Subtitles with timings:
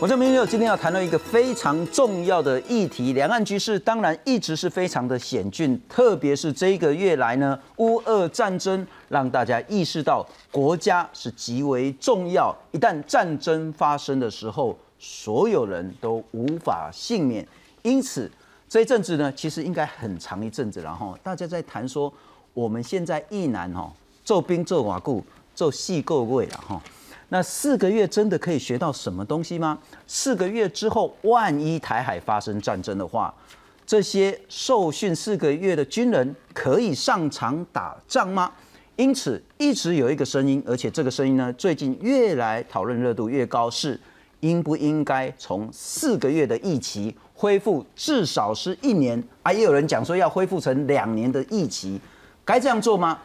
[0.00, 17.44] 我这明六今天要谈到一个非常重要的议题，两岸局势当然一直是非常的险峻，特别是这一个月来呢，乌俄战争让大家意识到国家是极为重要，一旦战争发生的时候，所有人都无法幸免。
[17.82, 18.30] 因此，
[18.68, 22.12] 这一阵子呢，其实应该很长一阵子了哈，大家在谈说
[22.54, 23.92] 我们现在一南哈，
[24.24, 25.24] 做兵做瓦固
[25.56, 26.80] 做戏够位了哈。
[27.30, 29.78] 那四个月真的可以学到什么东西吗？
[30.06, 33.34] 四个月之后，万一台海发生战争的话，
[33.86, 38.50] 这些受训四个月的军人可以上场打仗吗？
[38.96, 44.00] 因此，一直有一个声音，而且这个声音呢，最近越来讨论热度越高，是
[44.40, 49.22] 应不应该从四个月的疫期恢复至少是一年？
[49.42, 52.00] 啊，也有人讲说要恢复成两年的疫期，
[52.44, 53.18] 该这样做吗？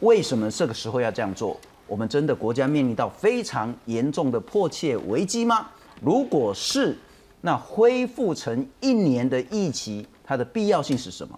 [0.00, 1.58] 为什么这个时候要这样做？
[1.88, 5.66] 我们真的国家面临到非常严重的迫切危机吗？
[6.00, 6.96] 如果是，
[7.40, 11.36] 那恢复成一年的疫期，它的必要性是什么？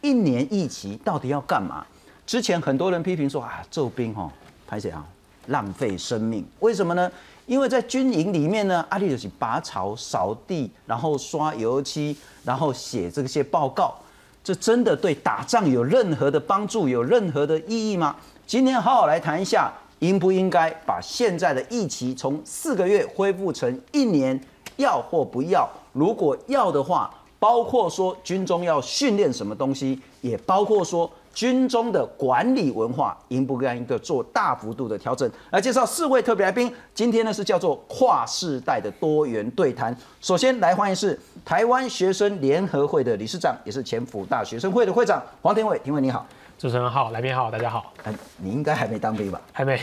[0.00, 1.84] 一年疫期到底要干嘛？
[2.24, 4.32] 之前很多人批评说啊，揍兵哈，
[4.66, 5.04] 拍谁啊？
[5.48, 6.46] 浪费生命。
[6.60, 7.10] 为什么呢？
[7.46, 13.96] 因为在军营里面呢，阿力就是拔草、扫地，然后刷油漆，然后写这些报告，
[14.44, 18.16] 这真的对打仗有任何的帮助，有任何的意义吗？
[18.46, 24.38] 今天好好来谈一下，应不应该把现在的疫情从四个月恢复成一年，
[24.76, 25.68] 要或不要？
[25.92, 35.30] 如果要的话，包括说军中要训练什么东西，也包括说军中的管理文化应不应该一个做大幅度的调整。
[35.50, 39.96] 来介绍四位特别来宾，今天呢是叫做跨世代的多元对谈。
[40.20, 46.26] 首先来欢迎是台湾学生联合会的理事长，也是前辅大学生会的会长黄天伟，天伟你好。
[46.58, 47.92] 主持人好，来宾好，大家好。
[48.04, 49.40] 哎，你应该还没当兵吧？
[49.52, 49.80] 还没。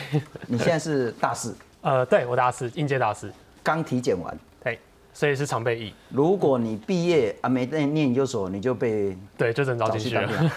[0.48, 1.54] 你现在是大四？
[1.82, 3.30] 呃，对我大四，应届大四，
[3.62, 4.38] 刚体检完。
[4.64, 4.80] 对，
[5.14, 5.94] 所以是常备役。
[6.10, 10.52] 如果你毕业啊没念念研究所，你就被对，就能早进去了。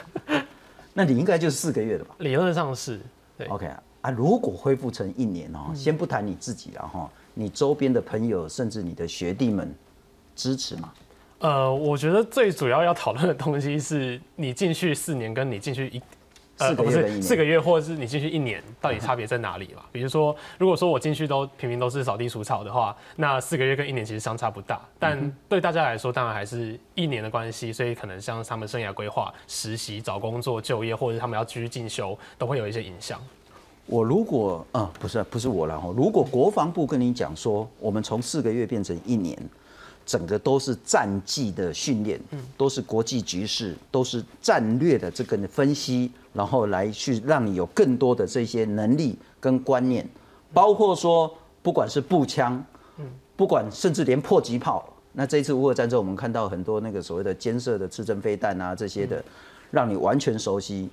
[0.95, 2.15] 那你应该就是四个月了吧？
[2.19, 3.01] 理论上是。
[3.39, 3.47] 对。
[3.47, 9.73] OK 啊啊，如果恢复成一年哦，先不谈你自己了哈，你周边的朋友甚至你的学弟们
[10.35, 10.93] 支持吗？
[11.39, 16.03] 呃，我觉得最主要要讨论的东西是你进去四年，跟你进去一
[16.59, 19.83] 呃不是四个月，或者是你进去一年，到底差别在哪里嘛？
[19.91, 24.81] 比如说，如果说我进去都平平都是扫地除草的话，那四个月跟一年其实相差不大。
[24.99, 33.19] 但对大家来说，当然还是一年的关系，所以可能像他们生涯规划、实习、找工作、就业，或者他们要继续进修，都会有一些影响。
[33.87, 39.37] 我如果啊，不是不是我了哈，如果国防部跟你讲说，我们从四个月变成一年。
[40.05, 42.21] 整个都是战绩的训练，
[42.57, 50.09] 都是国际局势，都是战略的这个分析，然后来去让你有更多的这些能力跟观念，
[50.53, 51.33] 包括说
[51.63, 52.63] 不管是步枪，
[53.37, 59.25] 不管甚至连迫击炮，那这一次乌俄战争我们看到很多那个所谓的监射的刺针飞弹啊这些的，
[59.71, 60.89] 让你完全熟悉，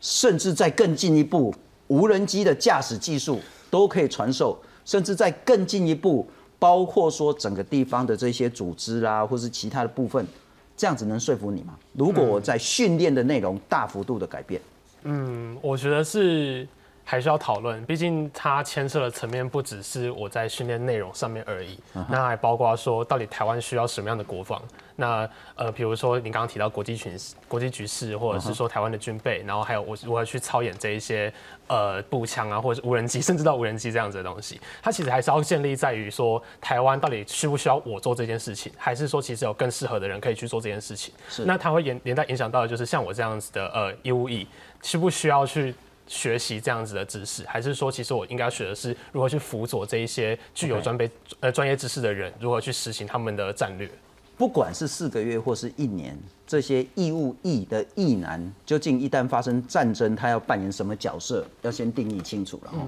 [0.00, 1.54] 甚至在更进一步，
[1.88, 3.38] 无人机的驾驶技术
[3.70, 6.26] 都可以传授，甚至在更进一步。
[6.64, 10.26] 包括说整个地方的这些组织啦，或是其他的部分，
[10.74, 11.78] 这样子能说服你吗？
[11.92, 14.58] 如果我在训练的内容大幅度的改变，
[15.02, 16.66] 嗯，我觉得是。
[17.04, 21.78] 还需要讨论，毕竟它牵涉的层面不只是我在训练内容上面而已，
[22.08, 24.60] 那还包括说到底台湾需要什么样的国防？
[24.96, 31.32] 那呃，比如说你刚刚提到国际群国际局势，或者是说台湾的军备，然后还有我如何去操演这一些
[31.66, 41.12] 呃步枪啊，或者是无人机，甚至到无人机这样子的东西，它其实还是要建立在于说台湾到底需不需要我做这件事情，还是说其实有更适合的人可以去做这件事情？
[41.28, 44.46] 是，那它会连连带影响到的就是像我这样子的呃义务役，
[44.80, 45.74] 需不需要去？
[46.06, 53.90] 学习这样子的知识，还是说，其实我应该学的是如何去辅佐这一些具有专备呃专业知识的人，如何去实行他们的战略？
[54.36, 62.78] 不管是四个月或是一年，这些义务役的役男，究竟一旦发生战争，他要扮演什么角色，要先定义清楚了哈。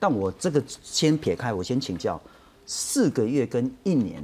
[0.00, 2.20] 但我这个先撇开，我先请教，
[2.66, 4.20] 四个月跟一年，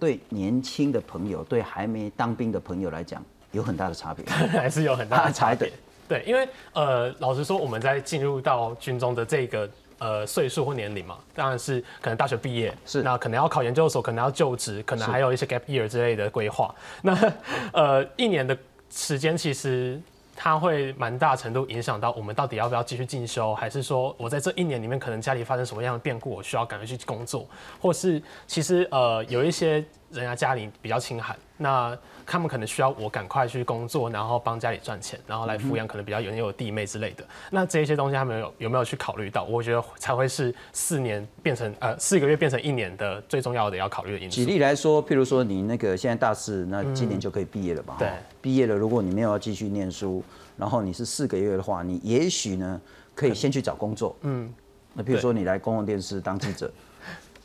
[0.00, 5.72] 对年轻的朋友，对还没当兵的朋友来讲，有很大的差别， 还是有很大的差别。
[6.08, 9.68] 对，因为呃，老实说，我们在进入到军中的这个
[9.98, 16.74] 呃岁数或年龄嘛，当然是可能大学毕业，是那可能要考研究所，可能要就职，可能还有一些 gap year 之类的规划。
[17.02, 17.32] 那
[17.72, 18.56] 呃，一年的
[18.90, 20.00] 时间其实
[20.34, 27.46] 它会蛮大程度影响到我们到底要不要继续进修，还是说我在这一年里面可能家里发生什么样的变故，我需要赶快去工作，
[27.80, 29.84] 或是其实呃有一些。
[30.12, 37.24] 人家家里比较清寒，那他们可能需要我赶快去工作，然后帮家里赚钱，然后来抚养可能比较有有弟妹之类的。
[37.50, 39.44] 那这些东西他们有有没有去考虑到？
[39.44, 44.36] 我觉得才会是四年变成呃四个月变成一年的最重要的要考虑的因素。
[44.36, 47.94] 举例来说，譬如说你那个现在大四，那今年就可以毕业了吧？
[47.98, 48.10] 对，
[48.42, 50.22] 毕业了，如果你没有要继续念书，
[50.56, 52.80] 然后你是四个月的话，你也许呢
[53.14, 54.16] 可以先去找工作。
[54.22, 54.52] 嗯，
[54.94, 56.68] 那譬如说你来公共电视当记者，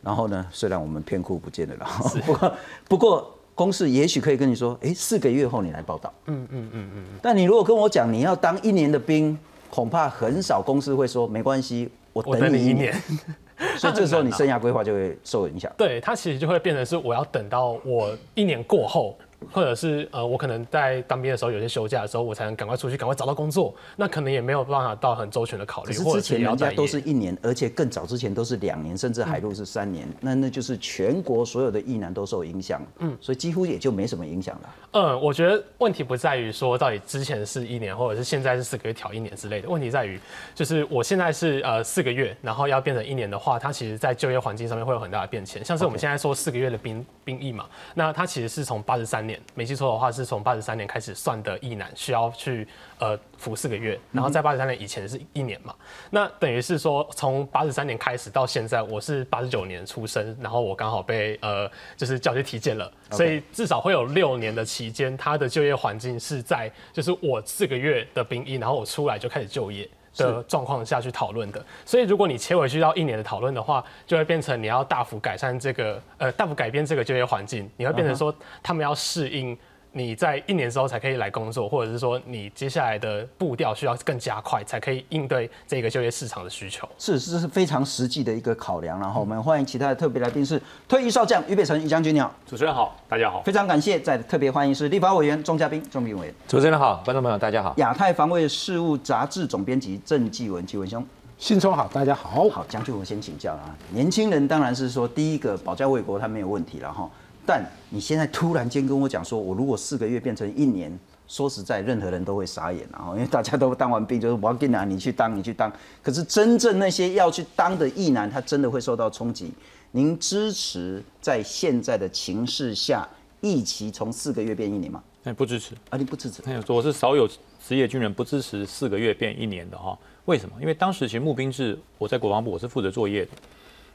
[0.01, 1.87] 然后呢，虽然我们片库不见了啦，
[2.25, 2.55] 不过
[2.89, 3.37] 不过。
[3.53, 6.13] 公司也许可以跟你说，哎，四个月后你来报道。
[6.27, 7.03] 嗯嗯嗯嗯。
[7.21, 9.37] 但你如果跟我讲你要当一年的兵，
[9.69, 12.93] 恐怕很少公司会说没关系，我等你一年。
[13.77, 15.71] 所以这时候你 生涯规划就会受影响。
[15.77, 19.15] 对，它其实就会变成是我要等到我一年过后。
[19.51, 23.73] 或者是呃，我可能在当兵的时候有些休假的时候，我才能赶快出去，赶快找到工作。
[23.95, 25.87] 那可能也没有办法到很周全的考虑。
[25.87, 30.07] 可是之前人家都是一年，而且更早之前都是两年，甚至海陆是三年。
[30.19, 32.81] 那那就是全国所有的役男都受影响。
[32.99, 34.75] 嗯，所以几乎也就没什么影响了。
[34.91, 39.67] 嗯，我觉得问题不在于说到底之前是一年，或者是现在是四个月调一年之类的。
[39.67, 40.19] 问题在于，
[40.53, 45.63] 就是我现在是呃四个月，然后要变成一年的话，它其实在就业环境上面会有很大的变迁。
[45.65, 47.65] 像是我们现在说四个月的兵兵役嘛，
[47.95, 49.30] 那它其实是从八十三年。
[49.53, 52.67] 没记错的话，是从八十三年开始算的，役男需要去
[52.99, 55.75] 呃服四个月，然后在八十三年以前是一年嘛。
[56.09, 69.89] 那等于是说，从八十三年开始到现在，我是八十九年出生，然后我刚好被呃就是叫去体检了，所以至少会有六年的期间，他的就业环境是在就是我四个月的兵役，然后我出来就开始就业。
[70.17, 79.57] 的状况下去讨论的，所以如果你切回去到一年的讨论的话，就会变成你要大幅改善这个呃大幅改变这个就业环境，你会变成说他们要适应。
[79.93, 86.87] 你在一年之后才可以来工作，或者是说你接下来的步调需要更加快，才可以应对这个就业市场的需求。
[86.97, 88.97] 是，这是非常实际的一个考量。
[88.99, 93.99] 然后我们欢迎其他的特别来宾是退役少将于北辰于将军，你好，主持人好，大家好，非常感谢。
[93.99, 97.73] 在特别欢迎是立法委员钟嘉宾，钟炳伟，主持人好，观众朋友大家好。
[97.77, 101.05] 亚太防卫事务杂志总编辑郑继文，继文兄，
[101.37, 102.47] 新春好，大家好。
[102.49, 107.09] 好，将军我先请教啊，年轻人当然是说第一个保家卫国，他没有问题了哈。
[107.45, 110.97] 但你现在突然间跟我讲说，我如果四个月变成一年，
[111.27, 113.11] 说实在，任何人都会傻眼然啊！
[113.13, 115.71] 因为大家都当完兵，就是我要跟你去当，你去当。
[116.03, 119.53] 可是真正那些要去当的役男，他真的会受到冲击。
[119.91, 123.07] 您支持在现在的情势下，
[123.39, 125.01] 役期从四个月变一年吗？
[125.23, 125.97] 哎，不支持啊！
[125.97, 126.41] 你不支持？
[126.67, 127.27] 我是少有
[127.65, 129.97] 职业军人不支持四个月变一年的哈。
[130.25, 130.55] 为什么？
[130.59, 133.31] 因为当时其实募兵制，我在国防部，我是负责作业的。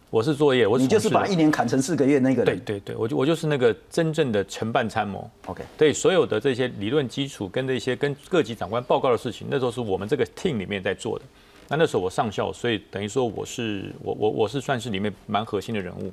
[0.09, 2.45] 我是作业，我你就是把一年砍成四个月那个人。
[2.65, 5.29] 对对对，我就我就是那个真正的承办参谋。
[5.47, 11.25] OK，对所有的这些理论基础跟这些跟各级长官报告的事情，那时候是我们这个 team 里面在做的。
[11.69, 16.13] 那那时候我上校，所以等于说我是我我我是算是里面蛮核心的人物。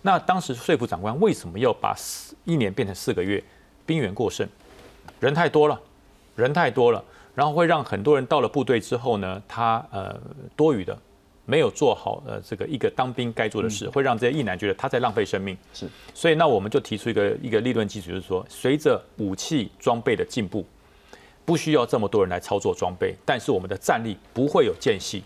[0.00, 3.42] 那当时说服长官为什么要把四一年变成四个月？
[3.84, 4.48] 兵员过剩，
[5.20, 5.78] 人太多了，
[6.34, 7.04] 人太多了，
[7.34, 10.18] 然后会让很多人到了部队之后呢，他呃
[10.56, 10.98] 多余的。
[11.46, 15.56] 没有做好呃这个一个当兵该做的事，会让这些役男觉得他在浪费生命。
[15.72, 20.64] 是，所以那我们就提出一个一个立论基础，就是说，随着武器装备的进步，
[21.44, 25.22] 不需要这么多人来操作装备，但是我们的战力不会有间隙，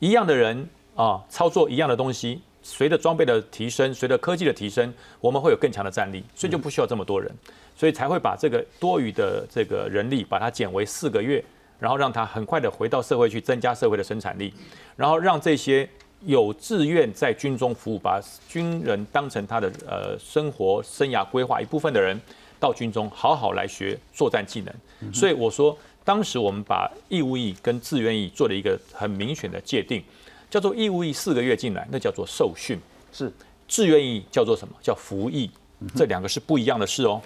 [0.00, 7.30] 一样的人啊操作一样的东西，随着装备的提升，随着科技的提升，我们会有更强的战力，所以就不需要这么多人，
[7.76, 11.44] 所以才会把这个多余的这个人力把它减为四个月。
[11.78, 14.52] 然后让他很快的回到社会去增加社会的生产力，
[14.96, 15.88] 然后让这些
[16.24, 22.18] 有志愿在军中服务、把军人当成他的呃生活生涯规划一部分的人，
[22.58, 25.12] 到军中好好来学作战技能。
[25.12, 30.02] 所以我说，当时我们把义务役跟志愿役做了一个很明显的界定，
[30.48, 32.78] 叫做义务役四个月进来，那叫做受训；
[33.12, 33.30] 是
[33.68, 34.74] 志愿役叫做什么？
[34.80, 35.50] 叫服役。
[35.94, 37.20] 这两个是不一样的事哦。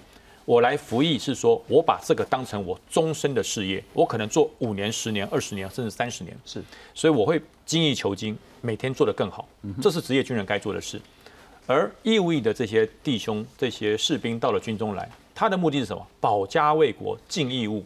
[0.49, 6.35] 我来服役是说，我把这个当成我终身的事业，我可能做五年、十年、二十年，甚至三十年。
[6.43, 6.59] 是，
[6.95, 9.47] 所以我会精益求精，每天做得更好。
[9.79, 10.99] 这是职业军人该做的事。
[11.67, 16.03] 而义务役的这些弟兄、这些士兵到了军中来，他的目的是什么？
[16.19, 17.85] 保家卫国，尽义务。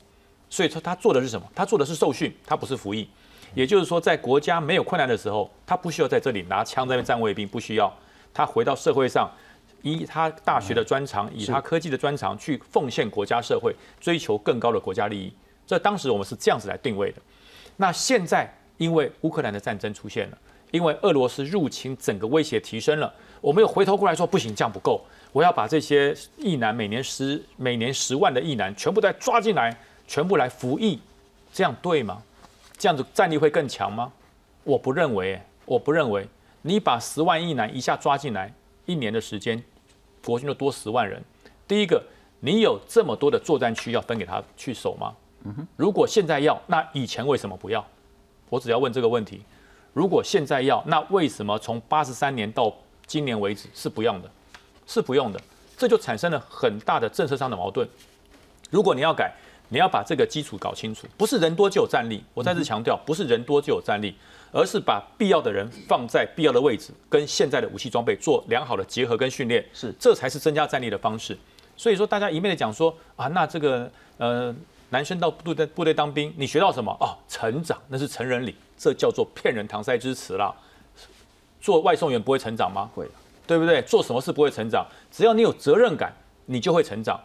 [0.50, 1.46] 所以说他做的是什么？
[1.54, 3.06] 他做的是受训，他不是服役。
[3.54, 7.94] 也就是说，在国家没有困难的时候，他不需要在这里拿枪在那边站卫兵，不需要。
[8.34, 9.30] 他回到社会上。
[9.84, 15.32] 以他大学的专长，以他科技的专长去奉献国家社会，追求更高的国家利益。
[15.68, 17.22] 这当时我们是这样子来定位的。
[17.78, 20.38] 那现在因为乌克兰的战争出现了，
[20.72, 31.00] 因为俄罗斯入侵整个威胁提升了，我们又回头过来说不行，这样不够，我要把这些役男每年十每年十万的役男全部再抓进来，全部来服役，
[31.54, 32.24] 这样对吗？
[32.78, 34.12] 这样子战力会更强吗？
[34.64, 36.28] 我不认为，我不认为。
[36.66, 38.54] 你把十万役男一下抓进来，
[38.86, 39.62] 一年的时间。
[40.24, 41.22] 国军就多十万人。
[41.68, 42.04] 第一个，
[42.40, 45.14] 你有这么多的作战区要分给他去守吗？
[45.76, 47.86] 如果现在要，那以前为什么不要？
[48.50, 49.42] 我只要问这个问题。
[49.92, 52.74] 如果现在要，那为什么从八十三年到
[53.06, 54.32] 今年为止是不用的？
[54.88, 55.40] 是不用的，
[55.78, 57.88] 这就产生了很大的政策上的矛盾。
[58.70, 59.32] 如果你要改，
[59.70, 62.24] 你要把这个基础搞清楚，不是人多就有战力。
[62.34, 64.16] 我再次强调，不是人多就有战力，
[64.54, 71.36] 而是把必要的人放在必要的位置，跟现在的武器装备做良好的结合跟训练，是这才是增加战力的方式。
[71.76, 74.56] 所以说，大家一面的讲说啊，那这个呃，
[74.92, 76.96] 男生到部队部队当兵，你学到什么？
[77.02, 80.54] 哦，成长，那是成人礼，这叫做骗人搪塞之词啦。
[81.60, 82.88] 做外送员不会成长吗？
[82.94, 83.08] 会，
[83.48, 83.82] 对不对？
[83.82, 84.86] 做什么事不会成长？
[85.12, 86.14] 只要你有责任感，
[86.46, 87.20] 你就会成长。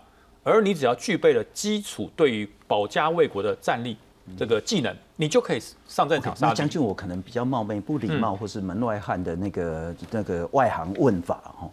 [0.44, 3.94] 而你只要具备了基础对于保家卫国的战力
[4.36, 6.36] 这个技能，你就可以上战场。
[6.40, 11.70] 那将军，我可能比较冒昧、不礼貌，或是门外汉的那个那个外行问法哈，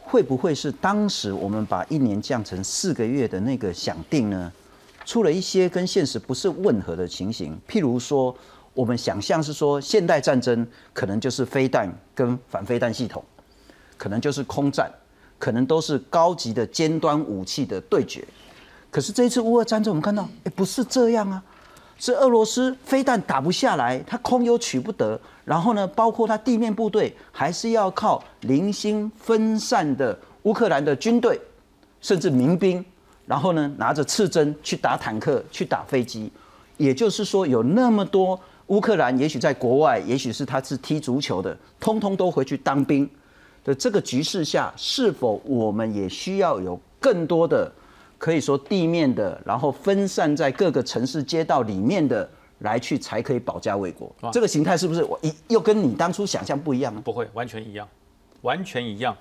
[0.00, 4.52] 会不会是当时我们把一年降成四个月的那个想定呢，
[5.04, 7.58] 出了一些跟现实不是吻合的情形？
[7.68, 8.34] 譬如说，
[8.72, 13.22] 我们想象是说，现代战争可能就是飞弹跟反飞弹系统，
[13.96, 14.90] 可能就是空战。
[15.36, 18.24] 可能都是高级的尖端武器的对决，
[18.90, 21.42] 可是这一次乌俄战争，我们看到，哎，不是这样啊，
[21.98, 31.40] 是俄罗斯飞弹打不下来，它空优取不得，然后呢，包括它地面部队还是要靠零星分散的乌克兰的军队，
[32.00, 32.84] 甚至民兵，
[33.26, 36.30] 然后呢，拿着刺针去打坦克，去打飞机，
[36.76, 43.08] 也就是说，有那么多乌克兰，也许在国外，也许是他是踢足球的，通通都回去当兵。
[43.64, 47.72] 的这个局势下，是否我们也需要有更多的
[48.24, 52.26] 可以说地面的，然后分散在各个城市街道里面的
[52.60, 54.10] 来去，才可以保家卫国？
[54.32, 57.02] 这个形态是不是我一又跟你当初想象不一样呢？
[57.04, 57.86] 不会，完全一样，
[58.40, 59.14] 完全一样。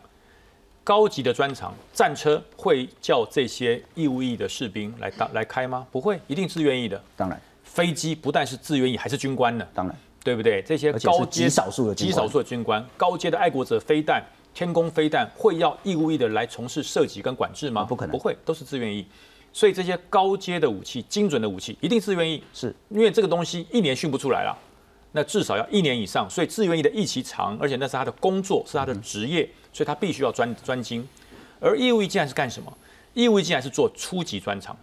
[0.86, 5.86] 高级的专长战车会叫这些义务役的士兵来当来开吗？
[5.92, 7.04] 不会，一定自愿意的。
[7.18, 9.68] 当然，飞机不但是自愿意，还是军官的。
[9.74, 9.94] 当然。
[10.24, 10.62] 对不对？
[10.62, 17.84] 这些高阶极少数的极少数的军官，高阶的爱国者飞弹、天宫飞弹，会要义务役的来从事射击跟管制吗？
[17.84, 19.06] 不可能，不会，都是自愿意。
[19.52, 22.44] 所以这些高阶的武器、精准的武器，一定自愿意。
[22.54, 24.58] 是因为这个东西一年训不出来了，
[25.12, 26.28] 那至少要一年以上。
[26.30, 31.08] 所以自愿意的役期长，而且那是他的工作，是他的职业，所以他必须要专专精。
[31.60, 32.76] 而义务役竟然是干什么？
[33.14, 34.76] 义务役竟然是做初级专长。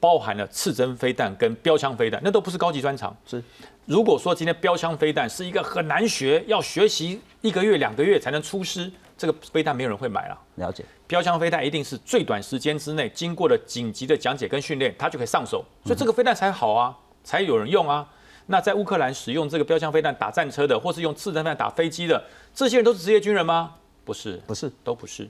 [0.00, 3.14] 包含了刺针飞弹跟标枪飞弹，那都不是高级专长。
[3.26, 3.40] 是，
[3.84, 10.38] 如果说今天标枪飞弹是一个很难学，要学习一个月两个月才能出师，这个飞弹没有人会买了。
[10.56, 18.08] 了解，标枪飞弹一定是最短时间之内经过了紧急的讲解跟训练，它就可以上手，所以这个飞弹才好啊，才有人用啊。
[18.46, 23.74] 那在乌克兰使用这个标枪飞弹打战车的，或是用刺针飞弹打飞机的，这些人都是职业军人吗？
[24.04, 25.28] 不是，不是，都不是。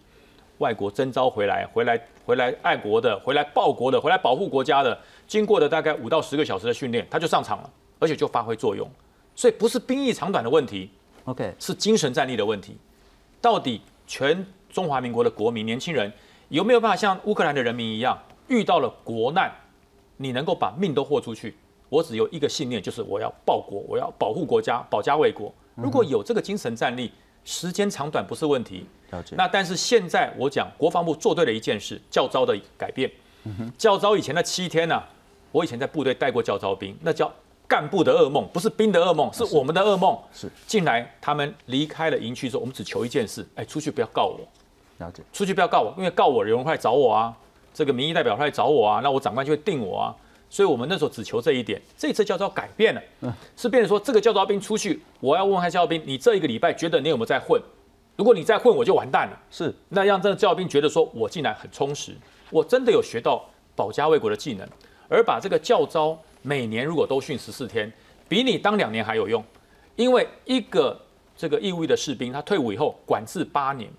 [0.60, 8.88] 外国征召回来，回来回来爱国的，回来报国的，回来保护国家的，经过了大概五到十个小时的训练，他就上场了，而且就发挥作用。
[9.34, 10.90] 所以不是兵役长短的问题
[11.24, 12.76] ，OK，是精神战力的问题。
[13.40, 16.12] 到底全中华民国的国民年轻人
[16.50, 19.50] 有没有办法像乌克兰的人民一样，遇到了国难，
[20.18, 21.56] 你能够把命都豁出去？
[21.88, 25.52] 我只有一个信念，就是我要报国，我要保护国家，保家卫国。
[25.74, 27.10] 如果有这个精神战力，
[27.44, 28.87] 时间长短不是问题。
[29.32, 33.11] 那但是现在我讲国防部做对了一件事，教招的改变。
[33.76, 35.02] 教招以前的七天呢，
[35.50, 37.32] 我以前在部队带过教招兵，那叫
[37.66, 40.16] 干部的噩梦，不是兵的噩梦，是我们的噩梦。
[40.32, 44.40] 是进来他们离开了营区之后，我们只求一件事：哎，出去不要告我。
[44.99, 45.23] 了解。
[45.32, 47.37] 出去不要告我，因为告我有人会来找我啊，
[47.75, 50.14] 这个民意代表会来找我啊，那我长官就会定我啊。
[50.50, 51.80] 所以我们那时候只求这一点。
[51.97, 53.00] 这次教招改变了，
[53.57, 57.59] 是变成说这个教招兵出去，我要问一下教招兵，你这一个礼拜觉得你有没有在混？
[58.16, 59.40] 如果你再混，我就完蛋了。
[59.50, 62.12] 是，那让这个教兵觉得说，我进来很充实，
[62.50, 64.69] 我真的有学到保家卫国的技能，
[65.09, 67.90] 而把这个教招每年如果都训十四天，
[68.28, 69.42] 比你当两年还有用。
[69.97, 71.00] 因为一个
[71.37, 73.90] 这个义务役的士兵，他退伍以后管制八年，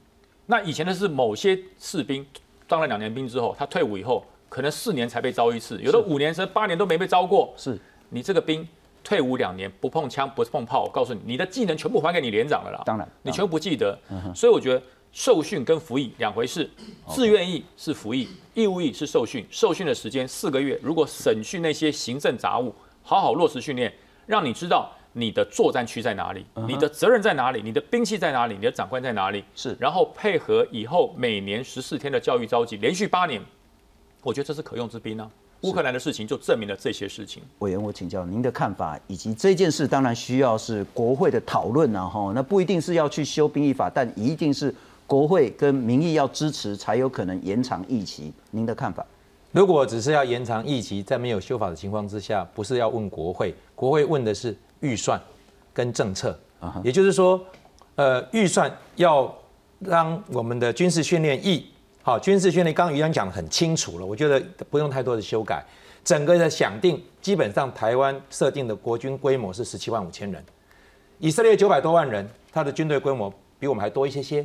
[0.45, 2.25] 那以前的是某些士兵
[2.67, 7.53] 当了两年兵之后，他退伍以后可能四年才被招一次，有的五年甚至八年都没被招过。
[7.55, 7.79] 是
[8.09, 8.67] 你这个兵。
[9.03, 12.83] 退伍两年不碰枪不碰炮，我告诉你，你的技能全部还给你连长了啦。
[12.85, 13.97] 当然，你全部不记得。
[14.35, 14.81] 所以我觉得
[15.11, 16.69] 受训跟服役两回事，
[17.07, 19.43] 自愿役是服役，义务役是受训。
[19.49, 23.91] 受训的时间四个月，如果审讯那些行政杂务，好好落实训练，
[24.27, 29.43] 让你知道你的作战区在哪里，你的责任在哪里，你的兵器在哪里，你的长官在哪里。
[29.55, 33.41] 是，然后配合以后每年十四天的教育召集，连续八年，
[34.21, 35.29] 我觉得这是可用之兵啊。
[35.61, 37.43] 乌克兰的事情就证明了这些事情。
[37.59, 44.73] 委员，我请教您的看法，以及这件事当然需要是国会的讨论啊，哈，那不一定是要去修兵役法，但一定是
[45.05, 48.33] 国会跟民意要支持，才有可能延长议期。
[48.49, 49.05] 您的看法？
[49.51, 55.21] 如果只是要延长议期，在没有修法的情况之下，不是要问国会，国会问的是预算
[55.73, 56.39] 跟政策，
[56.83, 57.39] 也就是说，
[57.95, 59.31] 呃，预算要
[59.77, 61.65] 让我们的军事训练役，
[62.03, 64.41] 好，军事训练，刚刚于洋讲的很清楚了，我觉得
[64.71, 65.63] 不用太多的修改，
[66.03, 70.43] 整个的想定，基本上台湾设定的国军规模是十七万五千人，
[71.19, 74.43] 以色列九百多万人，他的军队规模比我们还多一些些。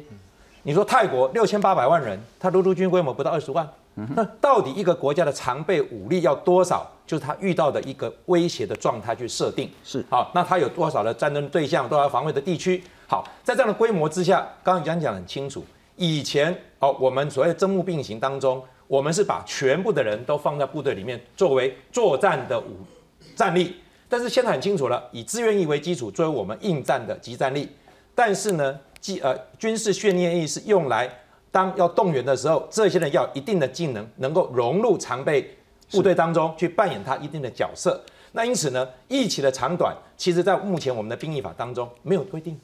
[0.64, 6.86] 你说泰国六千八百万人，他陆军规模不到二十万，那到底一个国家的常备武力要多少？
[7.06, 9.70] 就是他遇到的一个威胁的状态去设定。
[9.82, 12.82] 是好，那他有多少的战争对象，多少防卫的地区？
[13.06, 15.64] 好，在这样的规模之下，刚刚讲讲很清楚。
[15.96, 22.76] 以前哦，我们所谓的征募并行当中，我们是把全部的人都放在部队里面作为作战的武
[23.34, 23.76] 战力，
[24.08, 27.68] 但是现在很清楚了，以志愿役为基础作为我们应战的集战力，
[28.14, 28.78] 但是呢？
[29.22, 31.08] 呃，军事训练役是用来
[31.52, 35.56] 当要动员的时候，这些人要一定的技能，能够融入常备
[35.92, 38.02] 部队当中去扮演他一定的角色。
[38.32, 42.58] 那因此呢，役期的长短，其实在目前我们的兵役法当中没有规定。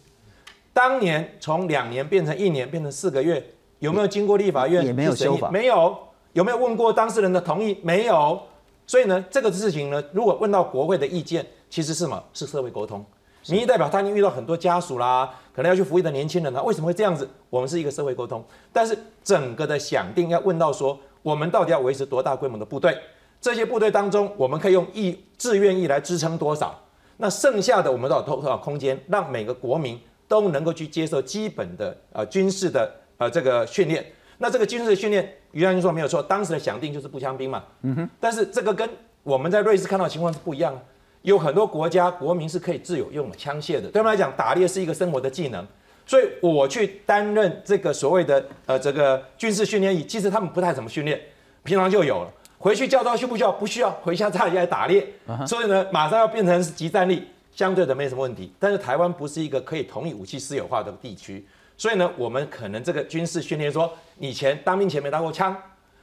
[0.73, 3.45] 当年从两年变成一年，变成四个月，
[3.79, 4.85] 有没有经过立法院？
[4.85, 5.97] 也没有修法，没有。
[6.33, 7.79] 有没有问过当事人的同意？
[7.83, 8.41] 没有。
[8.87, 12.23] 所以呢，这个事情呢，如果问到国会的意见，其实是什么？
[12.33, 13.05] 是社会沟通。
[13.49, 17.29] 民意代表他已经遇到很多家属啦，可能要去服役的年轻人啦，为什么会这样子？
[17.50, 22.97] 我们是一个社会沟通，但是整个的想定要问到说，我们到底要维持多大规模的部队？
[23.41, 26.81] 这些部队当中，我们可以用义志愿意来支撑多少？
[27.17, 30.00] 那剩下的我们都有多少空间，让每个国民
[30.33, 34.03] 都能够去接受基本的呃军事的呃这个训练？
[34.39, 37.62] 那这个军事的训练，于将军说没有错，当时的想定就是步枪兵嘛。
[37.83, 38.11] 嗯哼。
[38.19, 38.89] 但是这个跟
[39.23, 40.81] 我们在瑞士看到的情况是不一样啊。
[41.21, 45.67] 有很多国家国民是可以自由用枪械的，对他们来讲，打猎是一个生活的技能。
[46.07, 51.21] 所以我去担任这个所谓的呃这个军事训练役，其实他们不太怎么训练，
[51.63, 52.33] 平常就有了。
[52.56, 53.52] 回去教招需不需要？
[53.52, 55.06] 不需要，回家家里来打猎。
[55.47, 58.52] 所以呢，马上要变成是集战力，相对的没什么问题。
[58.58, 65.56] 但是台湾不是一个可以同意武器私有化的地区，所以呢，我们可能这个军事训练说，以前当兵前没拿过枪，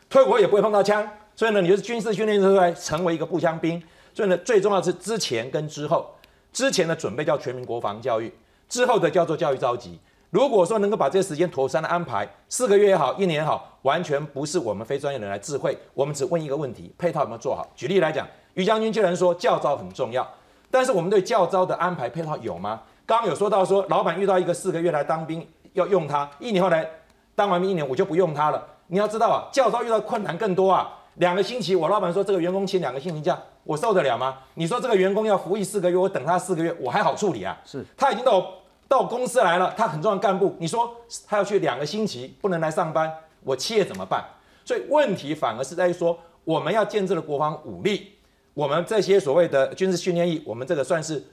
[0.09, 3.81] 退伍也不会碰到枪，所以呢，你就是军事训练出来成为一个步枪兵。
[4.13, 6.13] 所以呢，最重要是之前跟之后，
[6.51, 8.33] 之前的准备叫全民国防教育，
[8.67, 9.99] 之后的叫做教育召集。
[10.31, 15.75] 如果说能够把这些时间妥善的安排，四个月也好，一年也好，完全不是我们非专业人来智慧。
[15.93, 17.67] 我们只问一个问题：配套有没有做好？
[17.75, 20.27] 举例来讲，于将军既然说教招很重要，
[20.71, 22.81] 但是我们对教招的安排配套有吗？
[23.05, 26.87] 刚刚有说到说，老板遇到一个四个月来当兵要用他，一年后来
[27.35, 28.63] 当完兵一年我就不用他了。
[28.87, 30.95] 你要知道啊，教招遇到困难更多啊。
[31.15, 34.37] 两个星期，我老板说这个员工请两个星期假，我受得了吗？
[34.53, 37.57] 你说这个员工要服役四个月，我等他四个月，我还好处理啊。
[37.65, 38.53] 是，他已经到
[38.87, 40.95] 到公司来了，他很重要的干部，你说
[41.27, 43.11] 他要去两个星期不能来上班，
[43.43, 44.23] 我企业怎么办？
[44.63, 48.13] 所以问题反而是在于说，我们要建设的国防武力，
[48.53, 51.23] 我们这些所谓的军事训练役，我们这个算是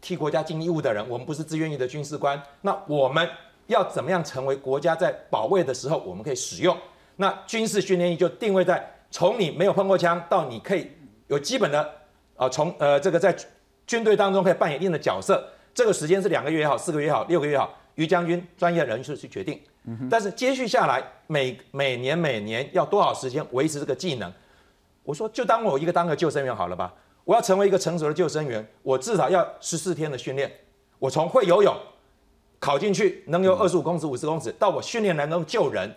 [0.00, 3.28] 替国家尽义务的人，我们不是自愿役的军事官，那我们
[3.66, 6.76] 要怎么样成为国家在保卫的时候我们可以使用？
[7.16, 8.96] 那军事训练役就定位在。
[9.12, 10.88] 从你没有碰过枪到你可以
[11.26, 11.94] 有基本的
[12.36, 13.34] 啊，从呃这个在
[13.84, 19.60] 军队当中可以扮演一定的角色，这个时间是两个月也好，四个月也好，六个月也好，于将军专业人士去决定。
[20.08, 24.32] 但是接续下来每每年每年要多少时间维持这个技能？
[25.02, 26.92] 我说就当我一个当个救生员好了吧。
[27.24, 30.50] 我要成为一个成熟的救生员，我至少要十四天的训练。
[30.98, 31.74] 我从会游泳
[32.58, 35.94] 考进去能游二十五公尺、五十公尺，到我训练能够救人。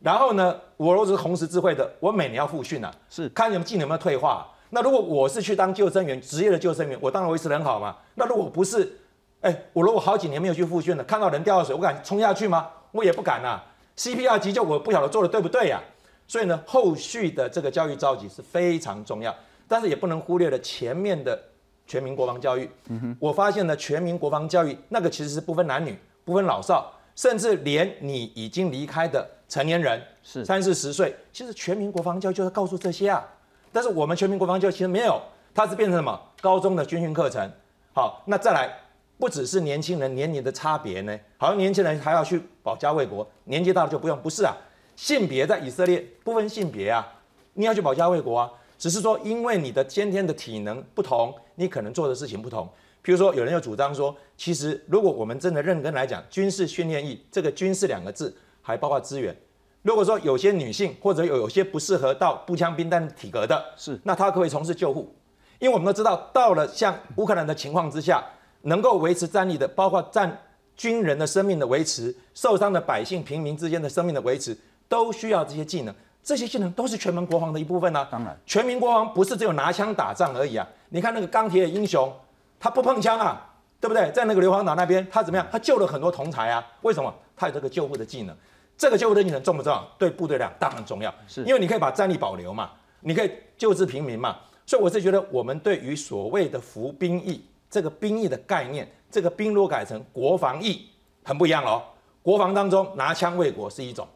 [0.00, 4.46] 然后呢，我如果是红十字会的，我每年要复训啊，是看你们技能有没有退化。
[4.70, 7.96] 那如果我是去当救生员，职业的救生员，我当然维持很好嘛。
[8.14, 9.00] 那如果不是，
[9.40, 12.68] 哎，我如果好几年没有去复训了，看到人掉到水，我敢冲下去吗？
[12.90, 13.62] 我也不敢呐。
[13.96, 15.80] CPR 急救我不晓得做的对不对呀。
[16.26, 19.34] 所以呢，后续的这个教育召集是非常重要，
[19.68, 21.40] 但是也不能忽略了前面的
[21.86, 22.68] 全民国防教育。
[22.88, 29.28] 嗯哼，我发现呢，全民国防教育那个其实是不分男女、不分老少，甚至连你已经离开的。
[29.46, 33.22] 成年人是三四十岁，其实全民国防教育就是告诉这些啊。
[33.70, 35.20] 但是我们全民国防教育其实没有，
[35.54, 36.18] 它是变成什么？
[36.40, 37.48] 高中的军训课程。
[37.92, 38.74] 好，那再来，
[39.18, 44.18] 不只是年轻人年龄的差别呢，好像年轻人还要去保家卫国，年纪大了就不用。
[44.20, 44.56] 不是啊，
[44.96, 47.06] 性别在以色列不分性别啊，
[47.54, 52.68] 你要去保家卫国啊，只是说因为你的先天的体能不同，你可能做的事情不同。
[53.04, 59.36] 譬如说，有人又主张说，其实如果我们真的认真来讲，军事训练役这个“军事”两个字，还包括资源。
[59.82, 65.14] 如果说有些女性或者有有些不适合到步枪兵但体格的，是那她可以从事救护，
[65.58, 68.24] 因为我们都知道，到了像乌克兰的情况之下，
[68.62, 70.40] 能够维持战力的，包括战
[70.74, 74.56] 军人的生命的维持，受伤的百姓、平民之间的生命的维持，
[74.88, 75.94] 都需要这些技能。
[76.22, 80.66] 这些技能都是全民国防的一部分呢、当然，全民国防不是只有拿枪打仗而已啊！
[80.88, 82.10] 你看那个钢铁英雄，
[82.58, 83.46] 他不碰枪啊，
[83.78, 84.10] 对不对？
[84.10, 85.46] 在那个硫磺岛那边，他怎么样？
[85.52, 86.66] 他救了很多同才啊。
[86.80, 87.14] 为什么？
[87.36, 88.34] 他有这个救护的技能。
[88.78, 89.86] 这个救护的技能重不重要？
[89.98, 92.70] 对部队来讲当然重要，是因为你可以把战力保留嘛，
[93.00, 94.36] 你可以救治平民嘛。
[94.64, 100.88] 所以我是觉得，我们对于所谓的服兵役这个兵役的概念，这个兵如果改成国防役，
[101.22, 101.82] 很不一样喽。
[102.22, 104.08] 国防当中拿枪卫国是一种，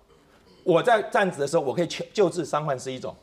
[0.68, 3.16] 我在战职的时候，我可以救救治伤患是一种，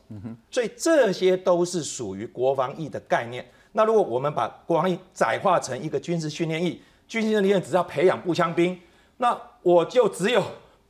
[0.49, 3.45] 所以这些都是属于国防役的概念。
[3.73, 8.75] 那如果我们把国防役窄化成一个军事训练役，军事训练只要培养步枪兵，
[9.17, 10.43] 那我就只有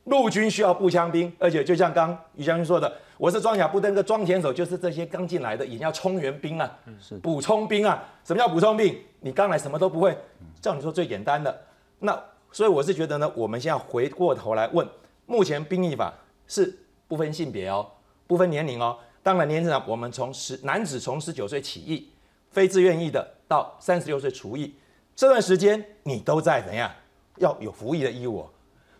[0.04, 8.02] 陆军需要步枪兵，而且就像刚于将军说的，我是装甲部队那个装填手，就是这些刚进来的，也要充援兵啊，是补充兵啊。
[8.24, 8.98] 什么叫补充兵？
[9.20, 10.16] 你刚来什么都不会，
[10.62, 11.54] 照你说最简单的。
[11.98, 12.18] 那
[12.50, 14.88] 所以我是觉得呢，我们现在回过头来问，
[15.26, 16.14] 目前兵役法
[16.46, 16.78] 是
[17.08, 17.86] 不分性别哦，
[18.26, 18.98] 不分年龄哦。
[19.22, 22.08] 当然年龄上，我们从十男子从十九岁起役，
[22.50, 24.74] 非自愿役的到三十六岁除役，
[25.14, 26.90] 这段时间你都在怎样
[27.38, 28.48] 要有服役的义务、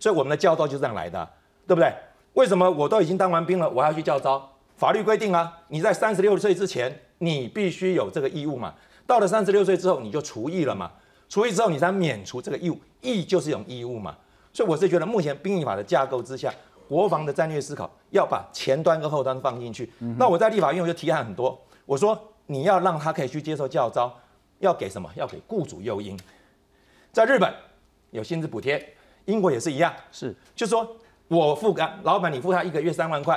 [0.00, 1.28] 所以我们的教招就是这样来的，
[1.66, 1.92] 对不对？
[2.34, 4.50] 为什么我都已经当完兵了，我还要去教招？
[4.76, 8.74] 法律规定啊，你在三十六岁之前，你必须有这个义务嘛。
[9.06, 10.90] 到了三十六岁之后，你就除役了嘛。
[11.28, 14.14] 除役之后，你才免除这个义务，义就是一种义务嘛。
[14.52, 16.52] 所以我是觉得，目前兵役法的架构之下，
[16.88, 19.90] 国防的战略思考要把前端跟后端放进去。
[20.18, 24.12] 那我在立法院我就提案很多，我说你要让他可以去接受教招，
[24.58, 25.10] 要给什么？
[25.16, 26.18] 要给雇主诱因。
[27.12, 27.52] 在日本
[28.10, 28.94] 有薪资补贴，
[29.24, 29.92] 英国也是一样。
[30.12, 30.96] 是就是说
[31.28, 33.36] 我付给老板，你付他一个月三万块，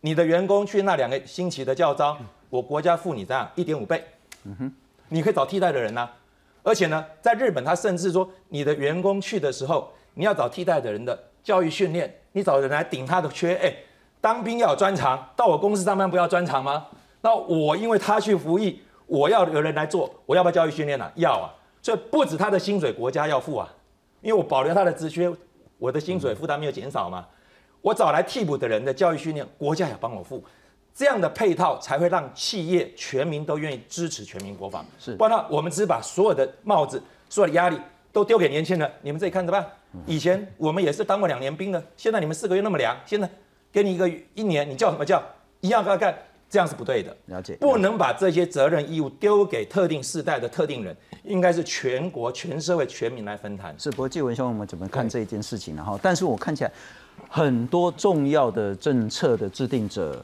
[0.00, 2.16] 你的员工去那两个星期的教招，
[2.50, 4.04] 我国家付你这样一点五倍，
[4.44, 4.72] 嗯哼，
[5.08, 6.08] 你可以找替代的人呐、
[6.62, 13.74] 而且呢，在日本他甚至说，你的员工去的时候，你要找替代的人的教育训练，你找人来顶他的缺，哎，
[14.20, 16.88] 当兵要有专长，到我公司上班不要专长吗？
[17.22, 21.10] 那我因为他去服役，我要有人来做，我要不要教育训练啊？
[21.14, 21.48] 要啊，
[21.80, 23.66] 所以不止他的薪水国家要付啊，
[24.20, 25.32] 因为我保留他的职缺，
[25.78, 27.26] 我的薪水负担没有减少嘛。
[27.80, 30.44] 我找来替补的人的教育训练，国家也帮我付，
[30.94, 34.84] 这样的配套才会让企业全民都愿意支持全民国防。
[34.98, 37.80] 是不然的话，我们只是把所有的帽子、所有的压力
[38.18, 39.64] 都丢给年轻人，你们自己看着办。
[40.04, 43.30] 以前我们也是当过两年兵的，现在你们四个月那么凉，现在
[43.70, 45.22] 给你一个一年，你叫什么叫？
[45.60, 46.12] 一样要干，
[46.50, 47.16] 这样是不对的。
[47.26, 53.72] 了解，不能把这些责任义务丢给特定世代的特定人，应该是全国、全社会、全民来分摊。
[53.78, 55.84] 是，不过纪文兄，我们怎么看这一件事情呢？
[55.84, 56.72] 哈，但是我看起来
[57.28, 60.20] 很多重要的政策的制定者、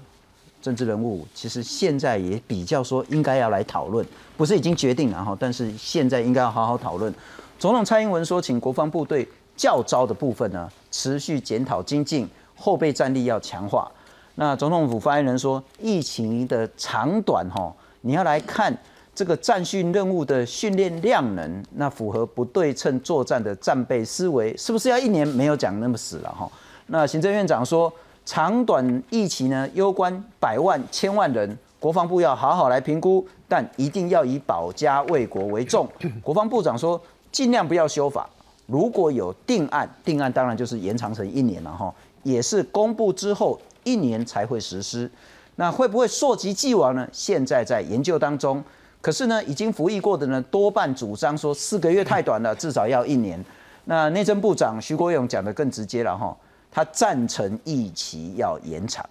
[0.60, 4.04] 政治人物，其实现在也比较说应该要来讨论，
[4.36, 7.14] 不是已经决定了哈，但是现在应该要好好讨论。
[7.64, 13.90] 总统蔡英文说，请国防部对教招的部分呢，持续检讨精进，后备战力要强化。
[14.34, 18.76] 那总统府发言人说，疫情的长短哈，你要来看
[19.14, 25.26] 这个战训任务的训练量能，那符合不对称作战的战备思维，是不是要一年？
[25.26, 26.46] 没有讲那么死了哈。
[26.88, 27.90] 那行政院长说，
[28.26, 35.88] 长短疫期呢，攸关百万、千万人，国防部要好好来评估，但一定要以保家卫国为重。
[36.22, 37.00] 国防部长说，
[37.34, 38.30] 尽量不要修法，
[38.66, 41.92] 如果有定案，定案当然就是延长成一年了哈，
[42.22, 45.10] 也是公布之后一年才会实施。
[45.56, 47.08] 那会不会溯及既往呢？
[47.10, 48.62] 现在在研究当中。
[49.00, 53.44] 可是呢，已经服役过的呢，多半主张说四个月太短了，至少要一年。
[53.86, 56.36] 那内政部长徐国勇讲得更直接了哈，
[56.70, 59.04] 他赞成役期要延长。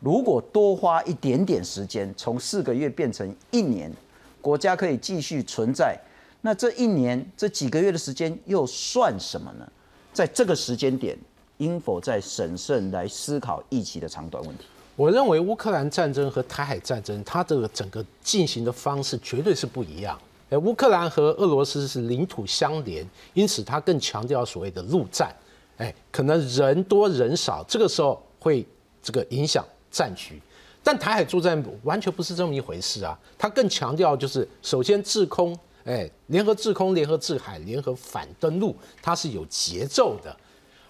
[0.00, 3.92] 如果多花一点点时间，从四个月变成一年，
[4.40, 5.96] 国家可以继续存在。
[6.42, 9.66] 那这一年这几个月的时间又算什么呢？
[10.12, 11.18] 在这个时间点，
[11.58, 14.64] 应否再审慎来思考役期的长短问题？
[14.96, 20.18] 我认为乌克兰战争和台海战争，它这个整个进行的方式绝对是不一样。
[20.50, 25.34] 哎，乌克兰和俄罗斯是领土相连，因此它更强调所谓的陆战。
[25.76, 28.66] 哎，可能人多人少，这个时候会
[29.02, 30.40] 这个影响战局。
[30.82, 33.18] 但台海作战完全不是这么一回事啊！
[33.38, 35.56] 它更强调就是首先制空，
[35.90, 40.34] 哎，联合制空、联合制海、联合反登陆，它是有节奏的。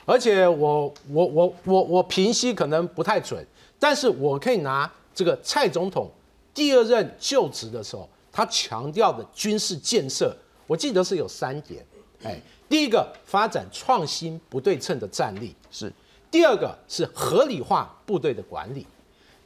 [0.04, 3.42] 而且我我我我我平息可能不太准。
[3.78, 6.10] 但是我可以拿这个蔡总统
[6.52, 10.36] 第二任就职的时候，他强调的军事建设，
[10.66, 11.82] 我记得是有三点，
[12.22, 15.88] 哎，第一个发展创新不对称的战力，是；
[16.30, 18.82] 第二个是合理化部队的管理；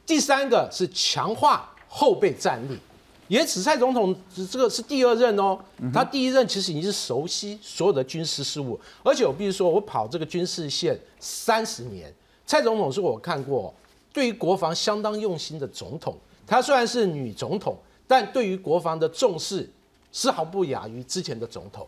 [0.04, 2.76] 第三个是强化后备战力。
[3.28, 4.14] 也此蔡总统
[4.50, 5.58] 这个是第二任哦，
[5.92, 12.12] 他第一任其实已经是熟悉所有的军事事务，而且我必须说，我跑这个军事线三十年，
[12.44, 13.72] 蔡总统是我看过
[14.12, 16.16] 对于国防相当用心的总统。
[16.46, 19.68] 她虽然是女总统，但对于国防的重视
[20.12, 21.86] 丝毫不亚于之前的总统。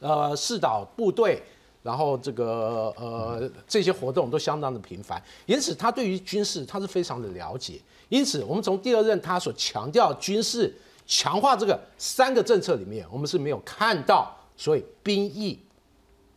[0.00, 1.42] 呃，视导部队，
[1.88, 7.80] 然后这个呃这些活动都相当的频繁，因此他对于军事他是非常的了解。
[8.10, 10.70] 因此，我们从第二任他所强调军事
[11.06, 15.58] 强化这个三个政策里面，我们是没有看到所谓兵役，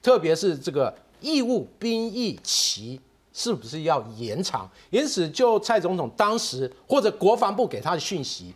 [0.02, 2.98] 特别是这个义务兵役期
[3.34, 4.70] 是不是要延长。
[4.90, 8.54] 因此，就蔡总统当时或者国防部给他的讯息，